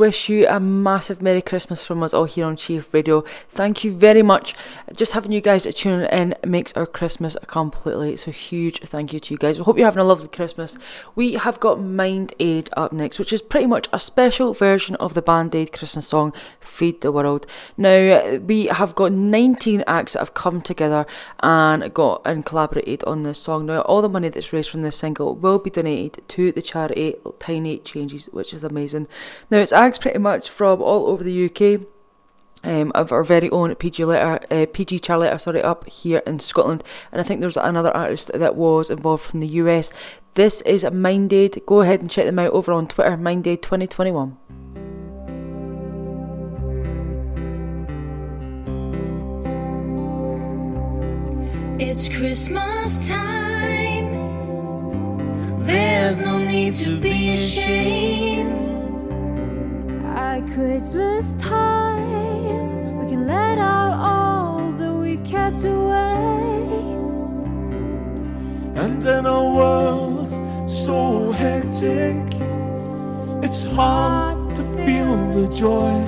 Wish 0.06 0.30
you 0.30 0.48
a 0.48 0.60
massive 0.60 1.20
Merry 1.20 1.41
Christmas 1.41 1.84
from 1.84 2.04
us 2.04 2.13
all 2.13 2.26
here 2.26 2.46
on 2.46 2.56
Chief 2.56 2.94
Radio. 2.94 3.24
Thank 3.50 3.84
you 3.84 3.91
very 3.91 4.22
much. 4.22 4.54
Just 4.96 5.13
having 5.13 5.32
you 5.32 5.41
guys 5.41 5.63
tuning 5.74 6.08
in 6.12 6.36
makes 6.46 6.72
our 6.74 6.86
Christmas 6.86 7.36
completely 7.48 8.15
so 8.15 8.30
huge. 8.30 8.82
Thank 8.82 9.13
you 9.13 9.20
to 9.20 9.34
you 9.34 9.39
guys. 9.39 9.60
I 9.60 9.63
hope 9.63 9.78
you're 9.78 9.88
having 9.88 10.02
a 10.02 10.04
lovely 10.04 10.28
Christmas. 10.28 10.78
We 11.15 11.34
have 11.34 11.60
got 11.60 11.82
Mind 11.82 12.36
Aid 12.39 12.70
up 12.78 12.94
next, 12.94 13.18
which 13.18 13.34
is 13.34 13.41
pretty 13.41 13.65
much 13.65 13.88
a 13.91 14.00
special 14.00 14.54
version 14.54 14.96
of 14.98 15.15
the 15.15 15.24
Band 15.24 15.56
Aid 15.56 15.72
Christmas 15.72 16.08
song 16.08 16.34
Feed 16.60 17.02
the 17.02 17.12
World. 17.12 17.48
Now 17.76 18.38
we 18.38 18.65
have 18.65 18.94
got 18.94 19.12
19 19.12 19.84
acts 19.88 20.13
that 20.13 20.20
have 20.20 20.36
come 20.36 20.62
together 20.62 21.08
and 21.39 21.91
got 21.96 22.22
and 22.26 22.46
collaborated 22.46 23.04
on 23.06 23.24
this 23.24 23.39
song. 23.39 23.65
Now 23.65 23.82
all 23.82 24.04
the 24.04 24.10
money 24.10 24.30
that's 24.30 24.54
raised 24.54 24.70
from 24.70 24.84
this 24.84 24.98
single 24.98 25.34
will 25.34 25.58
be 25.58 25.72
donated 25.72 26.30
to 26.30 26.52
the 26.52 26.62
charity 26.62 27.15
Tiny 27.39 27.80
Changes, 27.80 28.28
which 28.28 28.54
is 28.54 28.63
amazing. 28.63 29.08
Now 29.50 29.58
it's 29.58 29.72
acts 29.72 29.95
pretty 29.98 30.20
much 30.20 30.50
from 30.50 30.82
all 30.82 31.08
over 31.08 31.24
the 31.24 31.46
UK. 31.46 31.88
Um, 32.64 32.92
of 32.96 33.12
our 33.12 33.24
very 33.24 33.48
own 33.52 33.76
PG 33.76 34.06
letter, 34.06 34.44
uh, 34.50 34.66
PG 34.74 35.02
sorry, 35.04 35.62
up 35.62 35.88
here 35.88 36.24
in 36.26 36.40
Scotland, 36.40 36.84
and 37.12 37.22
I 37.22 37.24
think 37.24 37.42
there's 37.42 37.58
another 37.58 37.96
artist 37.96 38.32
that 38.34 38.56
was 38.56 38.90
involved 38.90 39.24
from 39.24 39.40
the 39.40 39.48
US. 39.62 39.92
This 40.34 40.62
is 40.62 40.84
Mind 40.84 41.32
Aid. 41.32 41.62
Go 41.68 41.82
ahead 41.82 42.02
and 42.02 42.10
check 42.10 42.26
them 42.26 42.40
out 42.40 42.54
over 42.54 42.74
on 42.74 42.88
Twitter, 42.88 43.16
Mind 43.18 43.46
Aid 43.46 43.62
2021. 43.62 44.38
It's 51.78 52.08
Christmas 52.08 53.08
time. 53.10 54.16
There's 55.66 56.22
no 56.24 56.38
need 56.38 56.74
to 56.76 57.00
be 57.00 57.34
ashamed. 57.34 58.75
At 60.15 60.47
Christmas 60.54 61.36
time, 61.36 62.99
we 62.99 63.10
can 63.10 63.28
let 63.28 63.58
out 63.58 63.93
all 63.99 64.71
that 64.71 64.93
we've 64.93 65.21
kept 65.25 65.65
away. 65.65 66.69
And 68.75 69.04
in 69.04 69.25
a 69.25 69.54
world 69.54 70.30
so 70.69 71.34
hectic, 71.34 72.15
it's 73.43 73.65
hard 73.65 74.56
to 74.56 74.63
feel 74.86 75.17
the 75.34 75.54
joy. 75.54 76.01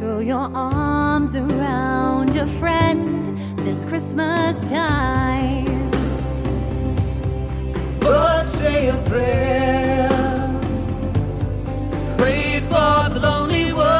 Throw 0.00 0.18
your 0.18 0.50
arms 0.52 1.36
around 1.36 2.36
a 2.36 2.48
friend 2.58 3.26
this 3.58 3.84
Christmas 3.84 4.68
time. 4.68 5.90
But 8.00 8.42
say 8.42 8.88
a 8.88 8.96
prayer. 9.04 10.07
For 12.78 13.08
the 13.10 13.18
lonely 13.18 13.72
ones. 13.72 13.94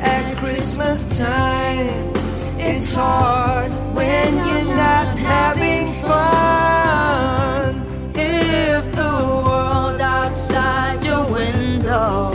At 0.00 0.34
Christmas 0.38 1.04
time, 1.18 2.14
it's 2.58 2.90
hard 2.94 3.70
when 3.94 4.34
you're 4.46 4.74
not 4.74 5.18
having 5.18 5.92
fun. 6.00 7.84
If 8.14 8.92
the 8.92 9.12
world 9.46 10.00
outside 10.00 11.04
your 11.04 11.26
window 11.26 12.32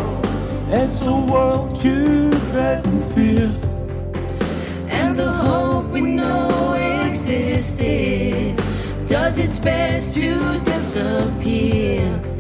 is 0.70 1.06
a 1.08 1.16
world 1.32 1.84
you 1.84 2.30
dread 2.52 2.86
and 2.86 3.04
fear. 3.16 3.50
and 4.90 5.18
the 5.18 5.32
hope 5.32 5.88
we 5.88 6.02
know 6.02 6.74
existed 7.10 8.62
does 9.08 9.40
its 9.40 9.58
best 9.58 10.14
to 10.14 10.60
disappear. 10.60 12.33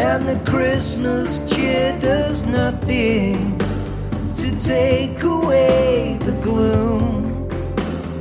And 0.00 0.26
the 0.26 0.50
Christmas 0.50 1.38
cheer 1.52 1.96
does 2.00 2.44
nothing 2.44 3.58
to 4.36 4.58
take 4.58 5.22
away 5.22 6.18
the 6.22 6.32
gloom. 6.40 7.46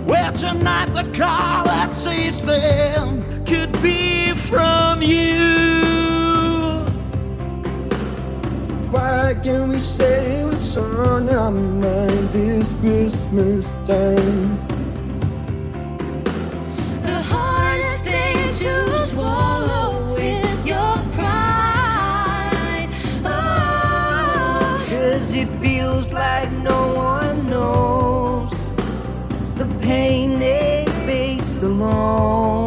Well, 0.05 0.34
tonight 0.34 0.88
the 0.88 1.09
call 1.17 1.63
that 1.63 1.93
sees 1.93 2.41
them 2.41 3.23
could 3.45 3.71
be 3.82 4.34
from 4.49 5.01
you. 5.01 5.39
Why 8.91 9.39
can't 9.41 9.69
we 9.69 9.80
say 9.80 10.43
what's 10.43 10.75
on 10.75 11.30
our 11.30 11.49
mind 11.49 12.30
this 12.34 12.73
Christmas 12.82 13.71
time? 13.86 14.59
Like 26.12 26.51
no 26.51 26.93
one 26.93 27.49
knows 27.49 28.51
the 29.55 29.66
pain 29.82 30.39
they 30.39 30.86
face 31.05 31.57
alone. 31.62 32.59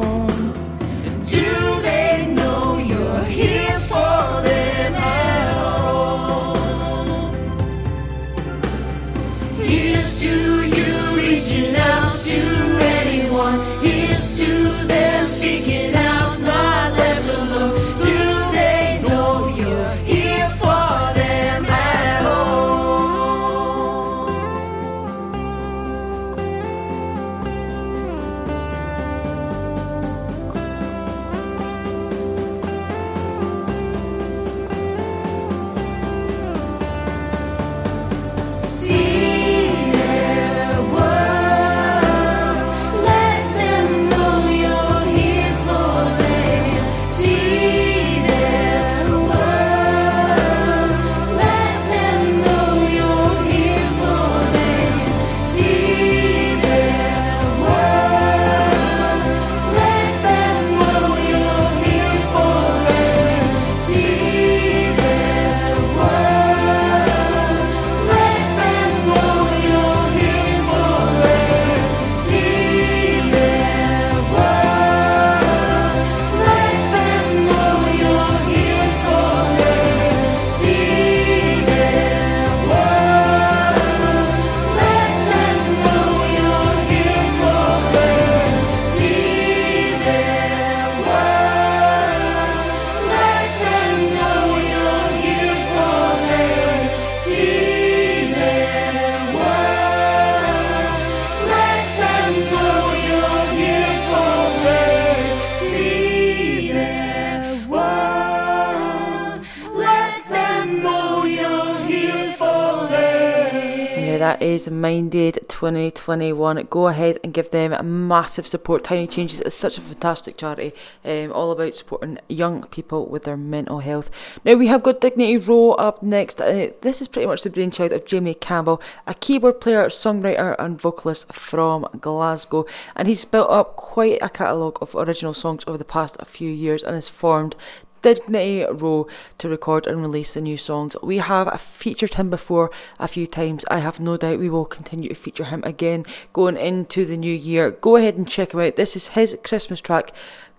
Mind 114.82 115.14
Aid 115.14 115.38
2021. 115.46 116.66
Go 116.68 116.88
ahead 116.88 117.20
and 117.22 117.32
give 117.32 117.52
them 117.52 118.08
massive 118.08 118.48
support. 118.48 118.82
Tiny 118.82 119.06
Changes 119.06 119.40
is 119.40 119.54
such 119.54 119.78
a 119.78 119.80
fantastic 119.80 120.36
charity, 120.36 120.72
um, 121.04 121.30
all 121.30 121.52
about 121.52 121.76
supporting 121.76 122.18
young 122.28 122.64
people 122.64 123.06
with 123.06 123.22
their 123.22 123.36
mental 123.36 123.78
health. 123.78 124.10
Now, 124.44 124.54
we 124.54 124.66
have 124.66 124.82
got 124.82 125.00
Dignity 125.00 125.36
Row 125.36 125.74
up 125.74 126.02
next. 126.02 126.40
Uh, 126.40 126.70
this 126.80 127.00
is 127.00 127.06
pretty 127.06 127.26
much 127.26 127.42
the 127.42 127.50
brainchild 127.50 127.92
of 127.92 128.06
Jamie 128.06 128.34
Campbell, 128.34 128.82
a 129.06 129.14
keyboard 129.14 129.60
player, 129.60 129.86
songwriter, 129.86 130.56
and 130.58 130.80
vocalist 130.80 131.32
from 131.32 131.86
Glasgow. 132.00 132.66
And 132.96 133.06
he's 133.06 133.24
built 133.24 133.50
up 133.50 133.76
quite 133.76 134.18
a 134.20 134.28
catalogue 134.28 134.78
of 134.80 134.96
original 134.96 135.32
songs 135.32 135.62
over 135.68 135.78
the 135.78 135.84
past 135.84 136.16
few 136.26 136.50
years 136.50 136.82
and 136.82 136.96
has 136.96 137.08
formed 137.08 137.54
Dignity 138.02 138.64
Row 138.70 139.06
to 139.38 139.48
record 139.48 139.86
and 139.86 140.02
release 140.02 140.34
the 140.34 140.40
new 140.40 140.56
songs. 140.56 140.96
We 141.02 141.18
have 141.18 141.60
featured 141.60 142.14
him 142.14 142.30
before 142.30 142.70
a 142.98 143.08
few 143.08 143.26
times. 143.26 143.64
I 143.70 143.78
have 143.78 144.00
no 144.00 144.16
doubt 144.16 144.38
we 144.38 144.50
will 144.50 144.66
continue 144.66 145.08
to 145.08 145.14
feature 145.14 145.44
him 145.44 145.62
again 145.64 146.04
going 146.32 146.56
into 146.56 147.04
the 147.04 147.16
new 147.16 147.34
year. 147.34 147.70
Go 147.70 147.96
ahead 147.96 148.16
and 148.16 148.28
check 148.28 148.52
him 148.52 148.60
out. 148.60 148.76
This 148.76 148.96
is 148.96 149.08
his 149.08 149.36
Christmas 149.42 149.80
track, 149.80 150.12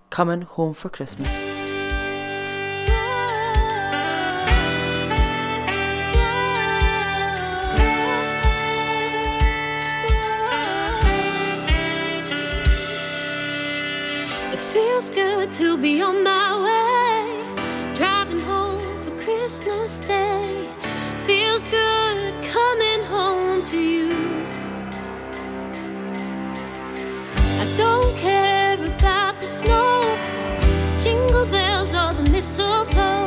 Coming 0.09 0.41
Home 0.41 0.73
for 0.73 0.89
Christmas. 0.89 1.62
Mistletoe. 32.43 33.22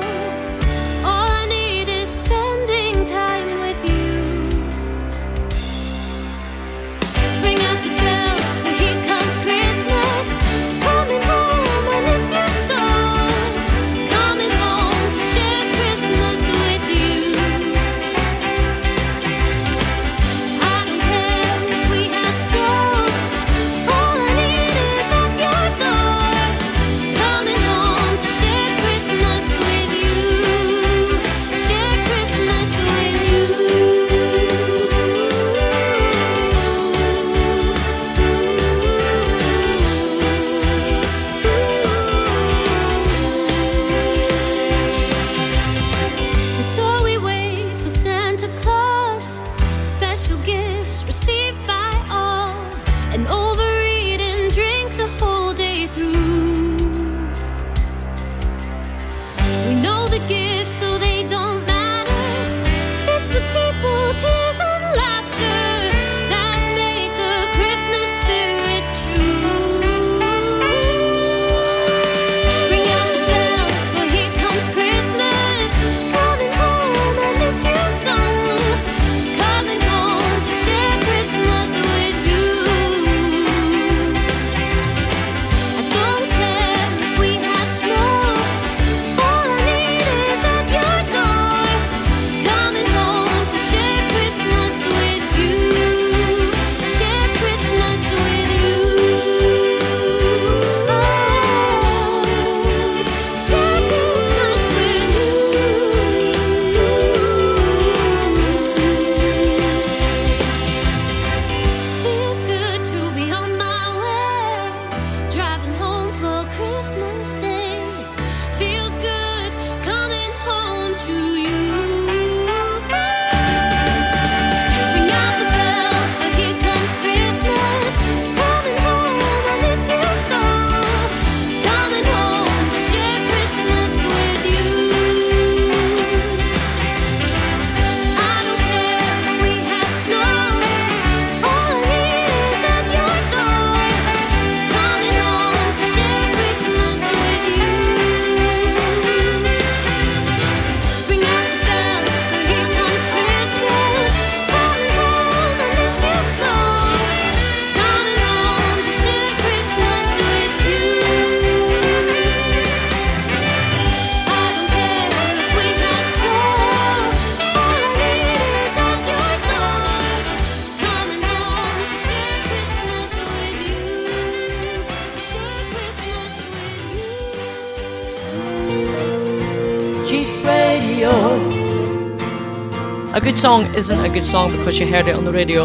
Good 183.36 183.42
song 183.42 183.74
isn't 183.74 184.02
a 184.02 184.08
good 184.08 184.24
song 184.24 184.50
because 184.50 184.80
you 184.80 184.86
heard 184.86 185.06
it 185.08 185.14
on 185.14 185.26
the 185.26 185.30
radio. 185.30 185.64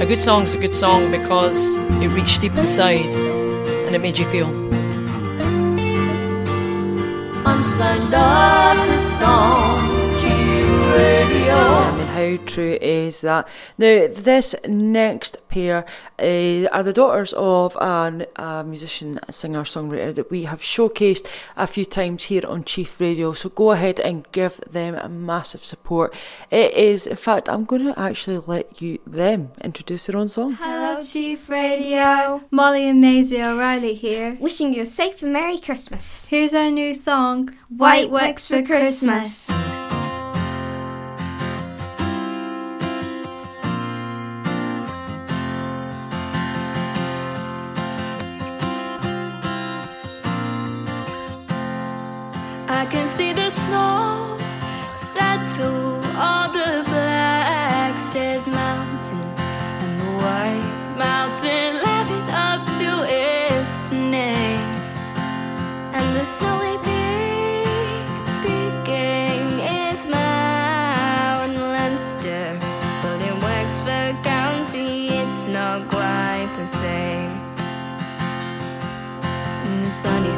A 0.00 0.06
good 0.06 0.22
song's 0.22 0.54
a 0.54 0.58
good 0.58 0.76
song 0.76 1.10
because 1.10 1.74
it 2.00 2.06
reached 2.10 2.40
deep 2.40 2.54
inside 2.54 3.04
and 3.86 3.96
it 3.96 4.00
made 4.00 4.16
you 4.16 4.24
feel. 4.26 4.48
Unsigned 7.44 8.14
I 12.36 12.44
true 12.44 12.78
is 12.82 13.22
that? 13.22 13.48
Now, 13.78 14.08
this 14.10 14.54
next 14.68 15.38
pair 15.48 15.86
uh, 16.18 16.68
are 16.70 16.82
the 16.82 16.92
daughters 16.92 17.32
of 17.34 17.76
an, 17.80 18.26
a 18.36 18.62
musician, 18.62 19.18
singer, 19.30 19.64
songwriter 19.64 20.14
that 20.14 20.30
we 20.30 20.44
have 20.44 20.60
showcased 20.60 21.26
a 21.56 21.66
few 21.66 21.84
times 21.86 22.24
here 22.24 22.46
on 22.46 22.64
Chief 22.64 23.00
Radio. 23.00 23.32
So 23.32 23.48
go 23.48 23.70
ahead 23.70 24.00
and 24.00 24.30
give 24.32 24.60
them 24.70 24.96
a 24.96 25.08
massive 25.08 25.64
support. 25.64 26.14
It 26.50 26.74
is, 26.74 27.06
in 27.06 27.16
fact, 27.16 27.48
I'm 27.48 27.64
going 27.64 27.84
to 27.84 27.98
actually 27.98 28.38
let 28.46 28.82
you 28.82 28.98
them 29.06 29.52
introduce 29.62 30.06
their 30.06 30.18
own 30.18 30.28
song. 30.28 30.58
Hello, 30.60 31.02
Chief 31.02 31.48
Radio. 31.48 32.42
Molly 32.50 32.88
and 32.88 33.00
Maisie 33.00 33.42
O'Reilly 33.42 33.94
here. 33.94 34.36
Wishing 34.40 34.74
you 34.74 34.82
a 34.82 34.86
safe 34.86 35.22
and 35.22 35.32
Merry 35.32 35.58
Christmas. 35.58 36.28
Here's 36.28 36.54
our 36.54 36.70
new 36.70 36.92
song, 36.92 37.54
White 37.68 38.10
Wexford 38.10 38.66
Christmas. 38.66 39.48
I 39.50 39.85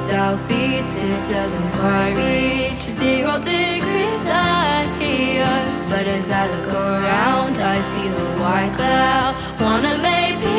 southeast, 0.08 1.02
it 1.02 1.22
doesn't 1.28 1.70
quite 1.72 2.14
reach 2.16 2.80
zero 2.96 3.32
degrees 3.36 4.26
out 4.26 4.88
here. 4.98 5.58
But 5.90 6.06
as 6.06 6.30
I 6.30 6.44
look 6.52 6.72
around, 6.72 7.58
I 7.58 7.76
see 7.90 8.08
the 8.08 8.28
white 8.40 8.72
cloud. 8.78 9.34
Wanna 9.60 9.94
maybe 10.10 10.57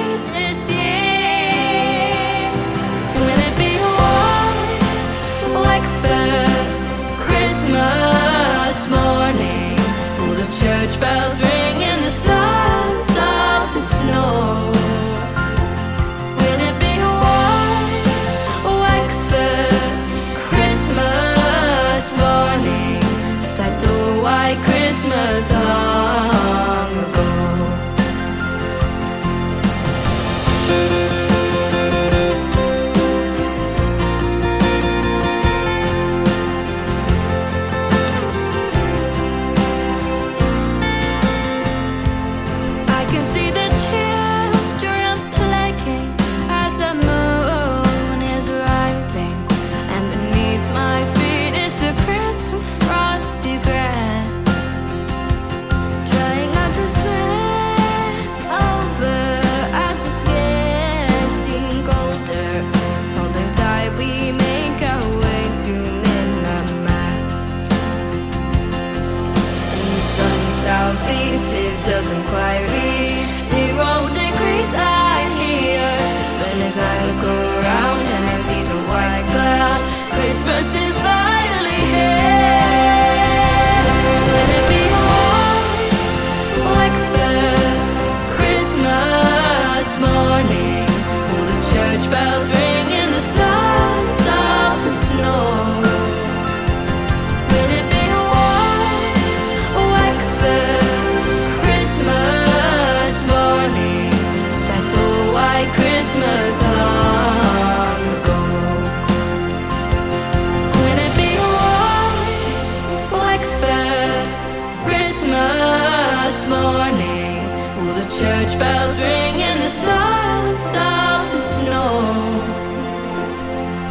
morning, 116.49 117.37
will 117.77 117.95
the 118.01 118.07
church 118.17 118.51
bells 118.57 118.99
ring 118.99 119.35
in 119.39 119.57
the 119.59 119.69
silence 119.69 120.69
of 120.91 121.21
the 121.33 121.41
snow? 121.55 121.91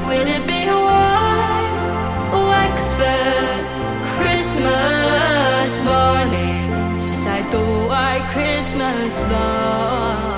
Will 0.09 0.29
it 0.37 0.45
be 0.47 0.61
a 0.67 0.81
white 0.91 1.73
Wexford 2.51 3.63
Christmas 4.17 5.71
morning, 5.93 6.63
just 7.09 7.25
like 7.27 7.49
the 7.51 7.65
white 7.91 8.27
Christmas 8.35 9.15
ball? 9.31 10.29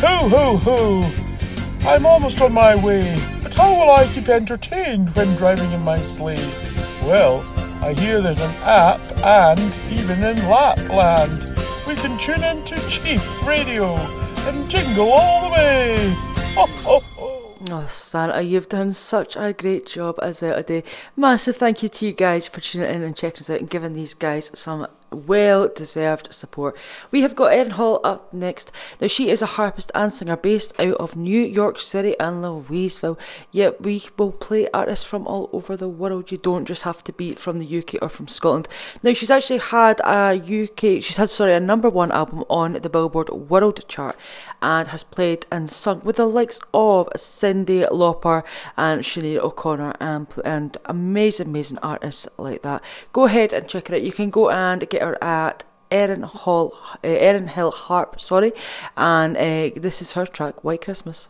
Ho, 0.00 0.28
ho, 0.30 0.56
ho! 0.56 1.19
I'm 1.90 2.06
almost 2.06 2.40
on 2.40 2.52
my 2.52 2.76
way, 2.76 3.18
but 3.42 3.52
how 3.52 3.74
will 3.74 3.90
I 3.90 4.06
keep 4.14 4.28
entertained 4.28 5.12
when 5.16 5.34
driving 5.34 5.72
in 5.72 5.82
my 5.82 6.00
sleigh? 6.00 6.36
Well, 7.02 7.40
I 7.82 7.94
hear 7.94 8.22
there's 8.22 8.38
an 8.38 8.54
app, 8.62 9.00
and 9.24 9.76
even 9.90 10.22
in 10.22 10.36
Lapland, 10.48 11.42
we 11.88 11.96
can 11.96 12.16
tune 12.16 12.44
into 12.44 12.76
Chief 12.88 13.20
Radio 13.44 13.96
and 13.96 14.70
jingle 14.70 15.10
all 15.10 15.48
the 15.48 15.52
way. 15.52 16.14
Ho, 16.54 16.66
ho! 16.84 17.02
Oh, 17.72 17.86
Santa, 17.88 18.40
you've 18.40 18.68
done 18.68 18.92
such 18.92 19.34
a 19.34 19.52
great 19.52 19.86
job 19.86 20.16
as 20.22 20.40
well 20.40 20.62
today. 20.62 20.84
Massive 21.16 21.56
thank 21.56 21.82
you 21.82 21.88
to 21.88 22.06
you 22.06 22.12
guys 22.12 22.46
for 22.46 22.60
tuning 22.60 22.88
in 22.88 23.02
and 23.02 23.16
checking 23.16 23.40
us 23.40 23.50
out 23.50 23.58
and 23.58 23.68
giving 23.68 23.94
these 23.94 24.14
guys 24.14 24.52
some 24.54 24.86
well 25.10 25.68
deserved 25.68 26.32
support. 26.34 26.76
We 27.10 27.22
have 27.22 27.34
got 27.34 27.52
Erin 27.52 27.72
Hall 27.72 28.00
up 28.04 28.32
next. 28.32 28.72
Now, 29.00 29.06
she 29.06 29.30
is 29.30 29.42
a 29.42 29.46
harpist 29.46 29.90
and 29.94 30.12
singer 30.12 30.36
based 30.36 30.78
out 30.78 30.94
of 30.94 31.16
New 31.16 31.42
York 31.42 31.80
City 31.80 32.18
and 32.18 32.42
Louisville. 32.42 33.18
Yet, 33.50 33.80
we 33.82 34.04
will 34.16 34.32
play 34.32 34.68
artists 34.72 35.04
from 35.04 35.26
all 35.26 35.50
over 35.52 35.76
the 35.76 35.88
world. 35.88 36.30
You 36.30 36.38
don't 36.38 36.66
just 36.66 36.82
have 36.82 37.02
to 37.04 37.12
be 37.12 37.34
from 37.34 37.58
the 37.58 37.78
UK 37.78 38.02
or 38.02 38.08
from 38.08 38.28
Scotland. 38.28 38.68
Now, 39.02 39.12
she's 39.12 39.30
actually 39.30 39.58
had 39.58 40.00
a 40.04 40.34
UK, 40.34 41.02
she's 41.02 41.16
had, 41.16 41.30
sorry, 41.30 41.54
a 41.54 41.60
number 41.60 41.88
one 41.88 42.12
album 42.12 42.44
on 42.48 42.74
the 42.74 42.88
Billboard 42.88 43.28
World 43.30 43.86
Chart 43.88 44.16
and 44.62 44.88
has 44.88 45.04
played 45.04 45.46
and 45.50 45.70
sung 45.70 46.00
with 46.04 46.16
the 46.16 46.26
likes 46.26 46.60
of 46.74 47.08
Cyndi 47.16 47.88
Lauper 47.90 48.44
and 48.76 49.02
Sinead 49.02 49.38
O'Connor 49.38 49.94
and, 50.00 50.26
and 50.44 50.76
amazing, 50.84 51.48
amazing 51.48 51.78
artists 51.78 52.28
like 52.36 52.62
that. 52.62 52.82
Go 53.12 53.24
ahead 53.24 53.52
and 53.52 53.68
check 53.68 53.88
it 53.88 53.94
out. 53.94 54.02
You 54.02 54.12
can 54.12 54.30
go 54.30 54.50
and 54.50 54.88
get 54.88 54.99
at 55.00 55.64
Erin 55.90 56.22
Hall, 56.22 56.72
uh, 57.02 57.08
Erin 57.08 57.48
Hill 57.48 57.70
Harp, 57.72 58.20
sorry, 58.20 58.52
and 58.96 59.36
uh, 59.36 59.70
this 59.76 60.00
is 60.00 60.12
her 60.12 60.26
track, 60.26 60.62
White 60.62 60.82
Christmas. 60.82 61.28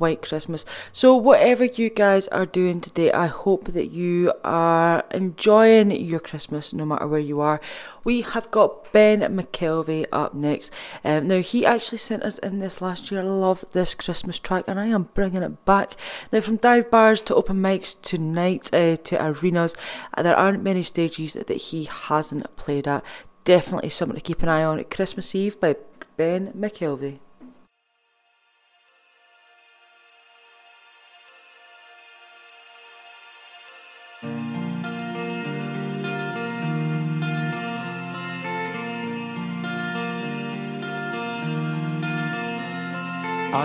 White 0.05 0.21
Christmas. 0.21 0.67
So, 0.93 1.17
whatever 1.17 1.65
you 1.65 1.89
guys 1.89 2.29
are 2.29 2.45
doing 2.45 2.83
today, 2.83 3.11
I 3.11 3.25
hope 3.25 3.73
that 3.73 3.91
you 3.91 4.35
are 4.45 5.03
enjoying 5.11 5.93
your 5.93 6.21
Christmas 6.21 6.75
no 6.75 6.85
matter 6.85 7.09
where 7.09 7.27
you 7.31 7.41
are. 7.41 7.59
We 8.05 8.21
have 8.21 8.51
got 8.51 8.93
Ben 8.93 9.21
McKelvey 9.21 10.05
up 10.13 10.35
next. 10.35 10.71
Um, 11.03 11.29
now, 11.29 11.41
he 11.41 11.65
actually 11.65 11.97
sent 11.97 12.23
us 12.23 12.37
in 12.37 12.59
this 12.59 12.83
last 12.83 13.11
year. 13.11 13.23
I 13.23 13.25
love 13.25 13.65
this 13.73 13.95
Christmas 13.95 14.39
track 14.39 14.65
and 14.69 14.79
I 14.79 14.89
am 14.89 15.09
bringing 15.15 15.43
it 15.43 15.65
back. 15.65 15.97
Now, 16.31 16.43
from 16.43 16.57
dive 16.57 16.91
bars 16.91 17.23
to 17.23 17.35
open 17.35 17.63
mics 17.63 17.99
to 18.03 18.19
nights 18.19 18.71
uh, 18.75 18.99
to 19.05 19.27
arenas, 19.27 19.75
uh, 20.13 20.23
there 20.23 20.37
aren't 20.37 20.63
many 20.63 20.83
stages 20.83 21.33
that 21.33 21.51
he 21.51 21.85
hasn't 21.85 22.55
played 22.57 22.87
at. 22.87 23.03
Definitely 23.45 23.89
something 23.89 24.17
to 24.17 24.21
keep 24.21 24.43
an 24.43 24.51
eye 24.51 24.65
on 24.65 24.79
at 24.79 24.91
Christmas 24.91 25.35
Eve 25.35 25.59
by 25.59 25.77
Ben 26.19 26.53
McKelvey. 26.53 27.21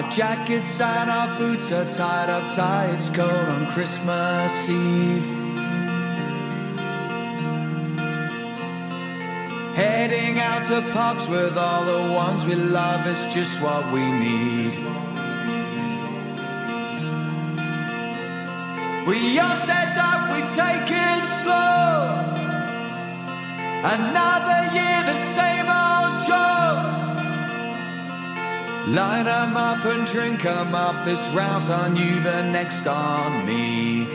Jackets 0.10 0.80
and 0.82 1.10
our 1.10 1.38
boots 1.38 1.72
are 1.72 1.89
tied 1.89 2.30
up 2.30 2.51
tight. 2.53 2.93
It's 2.93 3.10
cold 3.10 3.30
on 3.30 3.68
Christmas 3.68 4.70
Eve. 4.70 5.26
Heading 9.76 10.39
out 10.39 10.64
to 10.64 10.82
pubs 10.91 11.28
with 11.28 11.57
all 11.57 11.86
the 11.86 12.14
ones 12.14 12.45
we 12.45 12.55
love 12.55 13.05
is 13.07 13.28
just 13.28 13.62
what 13.62 13.93
we 13.93 14.12
need. 14.12 14.76
We 19.07 19.39
all 19.39 19.55
said 19.68 19.89
that 19.95 20.20
we 20.34 20.41
take 20.62 20.89
it 20.91 21.26
slow. 21.26 22.30
Another 23.82 24.74
year, 24.76 25.03
the 25.05 25.14
same 25.14 25.68
old 25.70 26.20
jokes. 26.28 27.09
Line 28.90 29.28
'em 29.28 29.56
up 29.56 29.86
and 29.86 30.08
drink 30.08 30.44
'em 30.46 30.74
up. 30.74 31.06
This 31.06 31.30
round's 31.30 31.70
on 31.70 31.96
you, 31.96 32.20
the 32.22 32.42
next 32.42 32.88
on 32.88 33.46
me. 33.46 34.08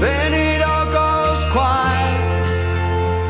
Then 0.00 0.32
it 0.32 0.62
all 0.62 0.86
goes 0.86 1.44
quiet 1.52 2.46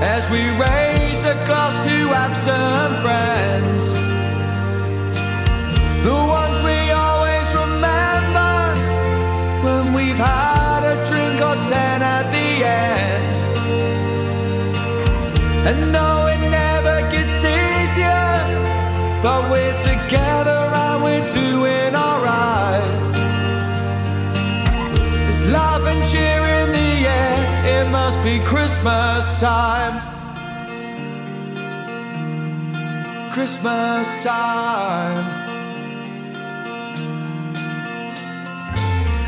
as 0.01 0.31
we 0.31 0.43
raise 0.67 1.25
a 1.25 1.35
glass 1.47 1.85
to 1.85 1.97
absent 2.15 2.93
friends. 3.03 3.85
The 6.05 6.15
ones 6.15 6.46
Christmas 28.87 29.41
time. 29.41 30.01
Christmas 33.33 34.23
time. 34.23 35.25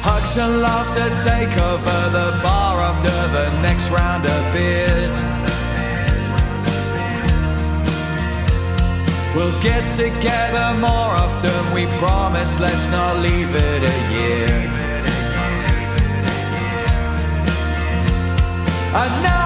Hugs 0.00 0.38
and 0.38 0.62
laughter 0.62 1.08
take 1.28 1.58
over 1.58 2.00
the 2.10 2.38
bar 2.40 2.78
after 2.78 3.10
the 3.34 3.60
next 3.60 3.90
round 3.90 4.26
of 4.26 4.52
beers. 4.52 5.14
We'll 9.34 9.60
get 9.60 9.82
together 9.96 10.78
more 10.78 11.12
often, 11.24 11.74
we 11.74 11.86
promise, 11.98 12.60
let's 12.60 12.86
not 12.92 13.16
leave 13.16 13.52
it 13.52 13.82
a 13.82 13.96
year. 14.14 14.78
Another 18.94 19.28
winter 19.28 19.37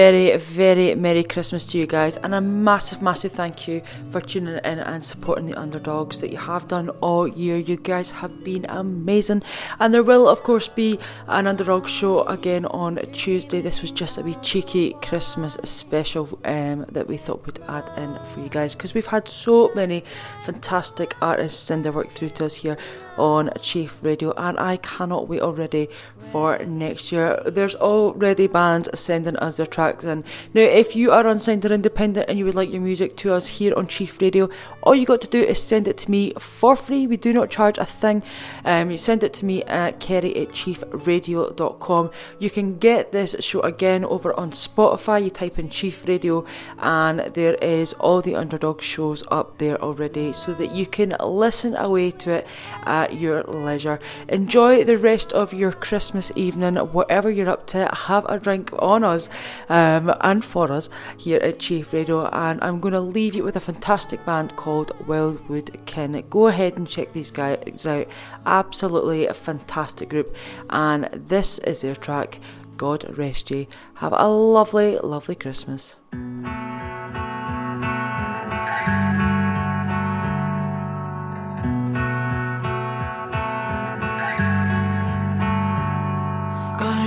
very, 0.00 0.34
very 0.38 0.94
Merry 0.94 1.22
Christmas 1.22 1.66
to 1.66 1.76
you 1.76 1.86
guys, 1.86 2.16
and 2.16 2.34
a 2.34 2.40
massive, 2.40 3.02
massive 3.02 3.32
thank 3.32 3.68
you 3.68 3.82
for 4.10 4.22
tuning 4.22 4.54
in 4.64 4.78
and 4.78 5.04
supporting 5.04 5.44
the 5.44 5.60
underdogs 5.60 6.22
that 6.22 6.30
you 6.30 6.38
have 6.38 6.66
done 6.68 6.88
all 7.02 7.28
year. 7.28 7.58
You 7.58 7.76
guys 7.76 8.10
have 8.10 8.42
been 8.42 8.64
amazing, 8.70 9.42
and 9.78 9.92
there 9.92 10.02
will, 10.02 10.26
of 10.26 10.42
course, 10.42 10.68
be 10.68 10.98
an 11.28 11.46
underdog 11.46 11.86
show 11.86 12.22
again 12.22 12.64
on 12.64 12.96
Tuesday. 13.12 13.60
This 13.60 13.82
was 13.82 13.90
just 13.90 14.16
a 14.16 14.22
wee 14.22 14.36
cheeky 14.36 14.94
Christmas 15.02 15.58
special 15.64 16.40
um, 16.46 16.86
that 16.88 17.06
we 17.06 17.18
thought 17.18 17.44
we'd 17.44 17.60
add 17.68 17.86
in 17.98 18.18
for 18.32 18.40
you 18.40 18.48
guys 18.48 18.74
because 18.74 18.94
we've 18.94 19.04
had 19.04 19.28
so 19.28 19.70
many 19.74 20.02
fantastic 20.44 21.14
artists 21.20 21.62
send 21.62 21.84
their 21.84 21.92
work 21.92 22.10
through 22.10 22.30
to 22.30 22.46
us 22.46 22.54
here 22.54 22.78
on 23.20 23.50
Chief 23.60 23.98
Radio, 24.02 24.32
and 24.36 24.58
I 24.58 24.78
cannot 24.78 25.28
wait 25.28 25.42
already 25.42 25.88
for 26.32 26.58
next 26.58 27.12
year. 27.12 27.40
There's 27.46 27.74
already 27.74 28.46
bands 28.46 28.88
sending 28.98 29.36
us 29.36 29.58
their 29.58 29.66
tracks 29.66 30.04
in. 30.04 30.24
Now, 30.54 30.62
if 30.62 30.96
you 30.96 31.12
are 31.12 31.26
unsigned 31.26 31.64
or 31.66 31.72
independent 31.72 32.28
and 32.28 32.38
you 32.38 32.46
would 32.46 32.54
like 32.54 32.72
your 32.72 32.80
music 32.80 33.16
to 33.18 33.34
us 33.34 33.46
here 33.46 33.74
on 33.76 33.86
Chief 33.86 34.20
Radio, 34.22 34.48
all 34.82 34.94
you 34.94 35.04
got 35.04 35.20
to 35.20 35.28
do 35.28 35.42
is 35.42 35.62
send 35.62 35.86
it 35.86 35.98
to 35.98 36.10
me 36.10 36.32
for 36.38 36.74
free. 36.76 37.06
We 37.06 37.18
do 37.18 37.32
not 37.32 37.50
charge 37.50 37.76
a 37.76 37.84
thing. 37.84 38.22
Um, 38.64 38.90
you 38.90 38.96
send 38.96 39.22
it 39.22 39.34
to 39.34 39.44
me 39.44 39.62
at 39.64 40.00
kerry 40.00 40.34
at 40.36 40.48
chiefradio.com. 40.48 42.10
You 42.38 42.50
can 42.50 42.78
get 42.78 43.12
this 43.12 43.36
show 43.40 43.60
again 43.60 44.04
over 44.06 44.32
on 44.40 44.52
Spotify. 44.52 45.22
You 45.24 45.30
type 45.30 45.58
in 45.58 45.68
Chief 45.68 46.08
Radio, 46.08 46.46
and 46.78 47.20
there 47.34 47.54
is 47.56 47.92
all 47.94 48.22
the 48.22 48.34
underdog 48.34 48.80
shows 48.80 49.22
up 49.30 49.58
there 49.58 49.80
already 49.82 50.32
so 50.32 50.54
that 50.54 50.72
you 50.74 50.86
can 50.86 51.14
listen 51.22 51.76
away 51.76 52.10
to 52.12 52.30
it 52.30 52.46
at 52.84 53.09
your 53.12 53.42
leisure. 53.44 53.98
Enjoy 54.28 54.84
the 54.84 54.96
rest 54.96 55.32
of 55.32 55.52
your 55.52 55.72
Christmas 55.72 56.32
evening, 56.36 56.76
whatever 56.76 57.30
you're 57.30 57.48
up 57.48 57.66
to. 57.68 57.88
Have 58.06 58.24
a 58.26 58.38
drink 58.38 58.70
on 58.78 59.04
us 59.04 59.28
um, 59.68 60.14
and 60.20 60.44
for 60.44 60.70
us 60.70 60.88
here 61.16 61.38
at 61.40 61.58
Chief 61.58 61.92
Radio. 61.92 62.26
And 62.28 62.62
I'm 62.62 62.80
going 62.80 62.94
to 62.94 63.00
leave 63.00 63.34
you 63.34 63.42
with 63.42 63.56
a 63.56 63.60
fantastic 63.60 64.24
band 64.24 64.56
called 64.56 64.92
Wildwood 65.06 65.82
Kin. 65.86 66.24
Go 66.30 66.46
ahead 66.48 66.76
and 66.76 66.88
check 66.88 67.12
these 67.12 67.30
guys 67.30 67.86
out. 67.86 68.06
Absolutely 68.46 69.26
a 69.26 69.34
fantastic 69.34 70.08
group. 70.08 70.26
And 70.70 71.04
this 71.12 71.58
is 71.60 71.82
their 71.82 71.96
track. 71.96 72.40
God 72.76 73.18
rest 73.18 73.50
ye. 73.50 73.68
Have 73.94 74.14
a 74.16 74.28
lovely, 74.28 74.96
lovely 74.98 75.34
Christmas. 75.34 75.96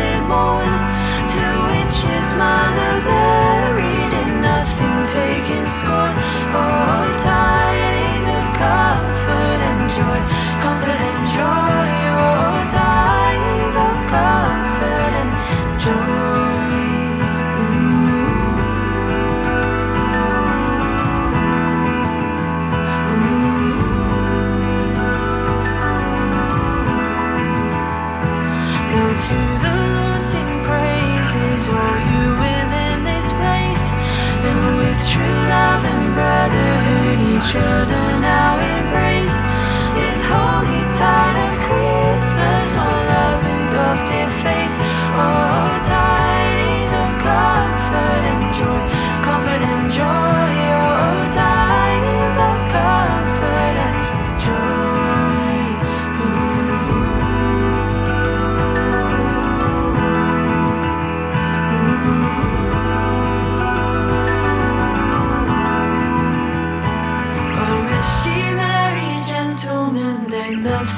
To 0.00 1.46
which 1.68 1.96
his 2.10 2.32
mother 2.32 2.92
buried 3.06 4.12
and 4.20 4.42
nothing 4.42 4.96
taken 5.12 5.64
scorn. 5.64 6.12
Oh, 6.52 7.20
tidings 7.22 7.69
brotherhood 37.52 37.99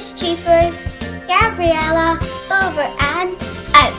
Chiefers. 0.00 0.80
Gabriella, 1.28 2.18
over 2.50 2.88
and 3.00 3.36
out. 3.76 3.92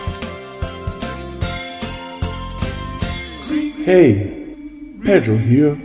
Hey, 3.86 4.56
Pedro 5.04 5.38
here. 5.38 5.76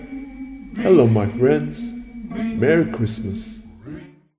Hello, 0.76 1.06
my 1.06 1.26
friends. 1.26 1.92
Merry 2.30 2.90
Christmas. 2.90 3.60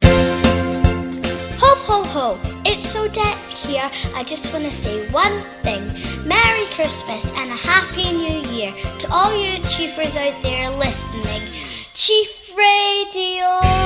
Ho, 0.04 1.74
ho, 1.86 2.04
ho. 2.04 2.40
It's 2.66 2.88
so 2.88 3.08
dark 3.14 3.38
here. 3.50 3.88
I 4.16 4.24
just 4.24 4.52
want 4.54 4.66
to 4.66 4.72
say 4.72 5.08
one 5.12 5.40
thing. 5.62 5.84
Merry 6.28 6.66
Christmas 6.74 7.32
and 7.38 7.52
a 7.52 7.56
Happy 7.56 8.18
New 8.18 8.50
Year 8.50 8.74
to 8.98 9.08
all 9.12 9.32
you 9.32 9.60
Chiefers 9.70 10.18
out 10.18 10.42
there 10.42 10.72
listening. 10.72 11.48
Chief 11.94 12.56
Radio. 12.58 13.78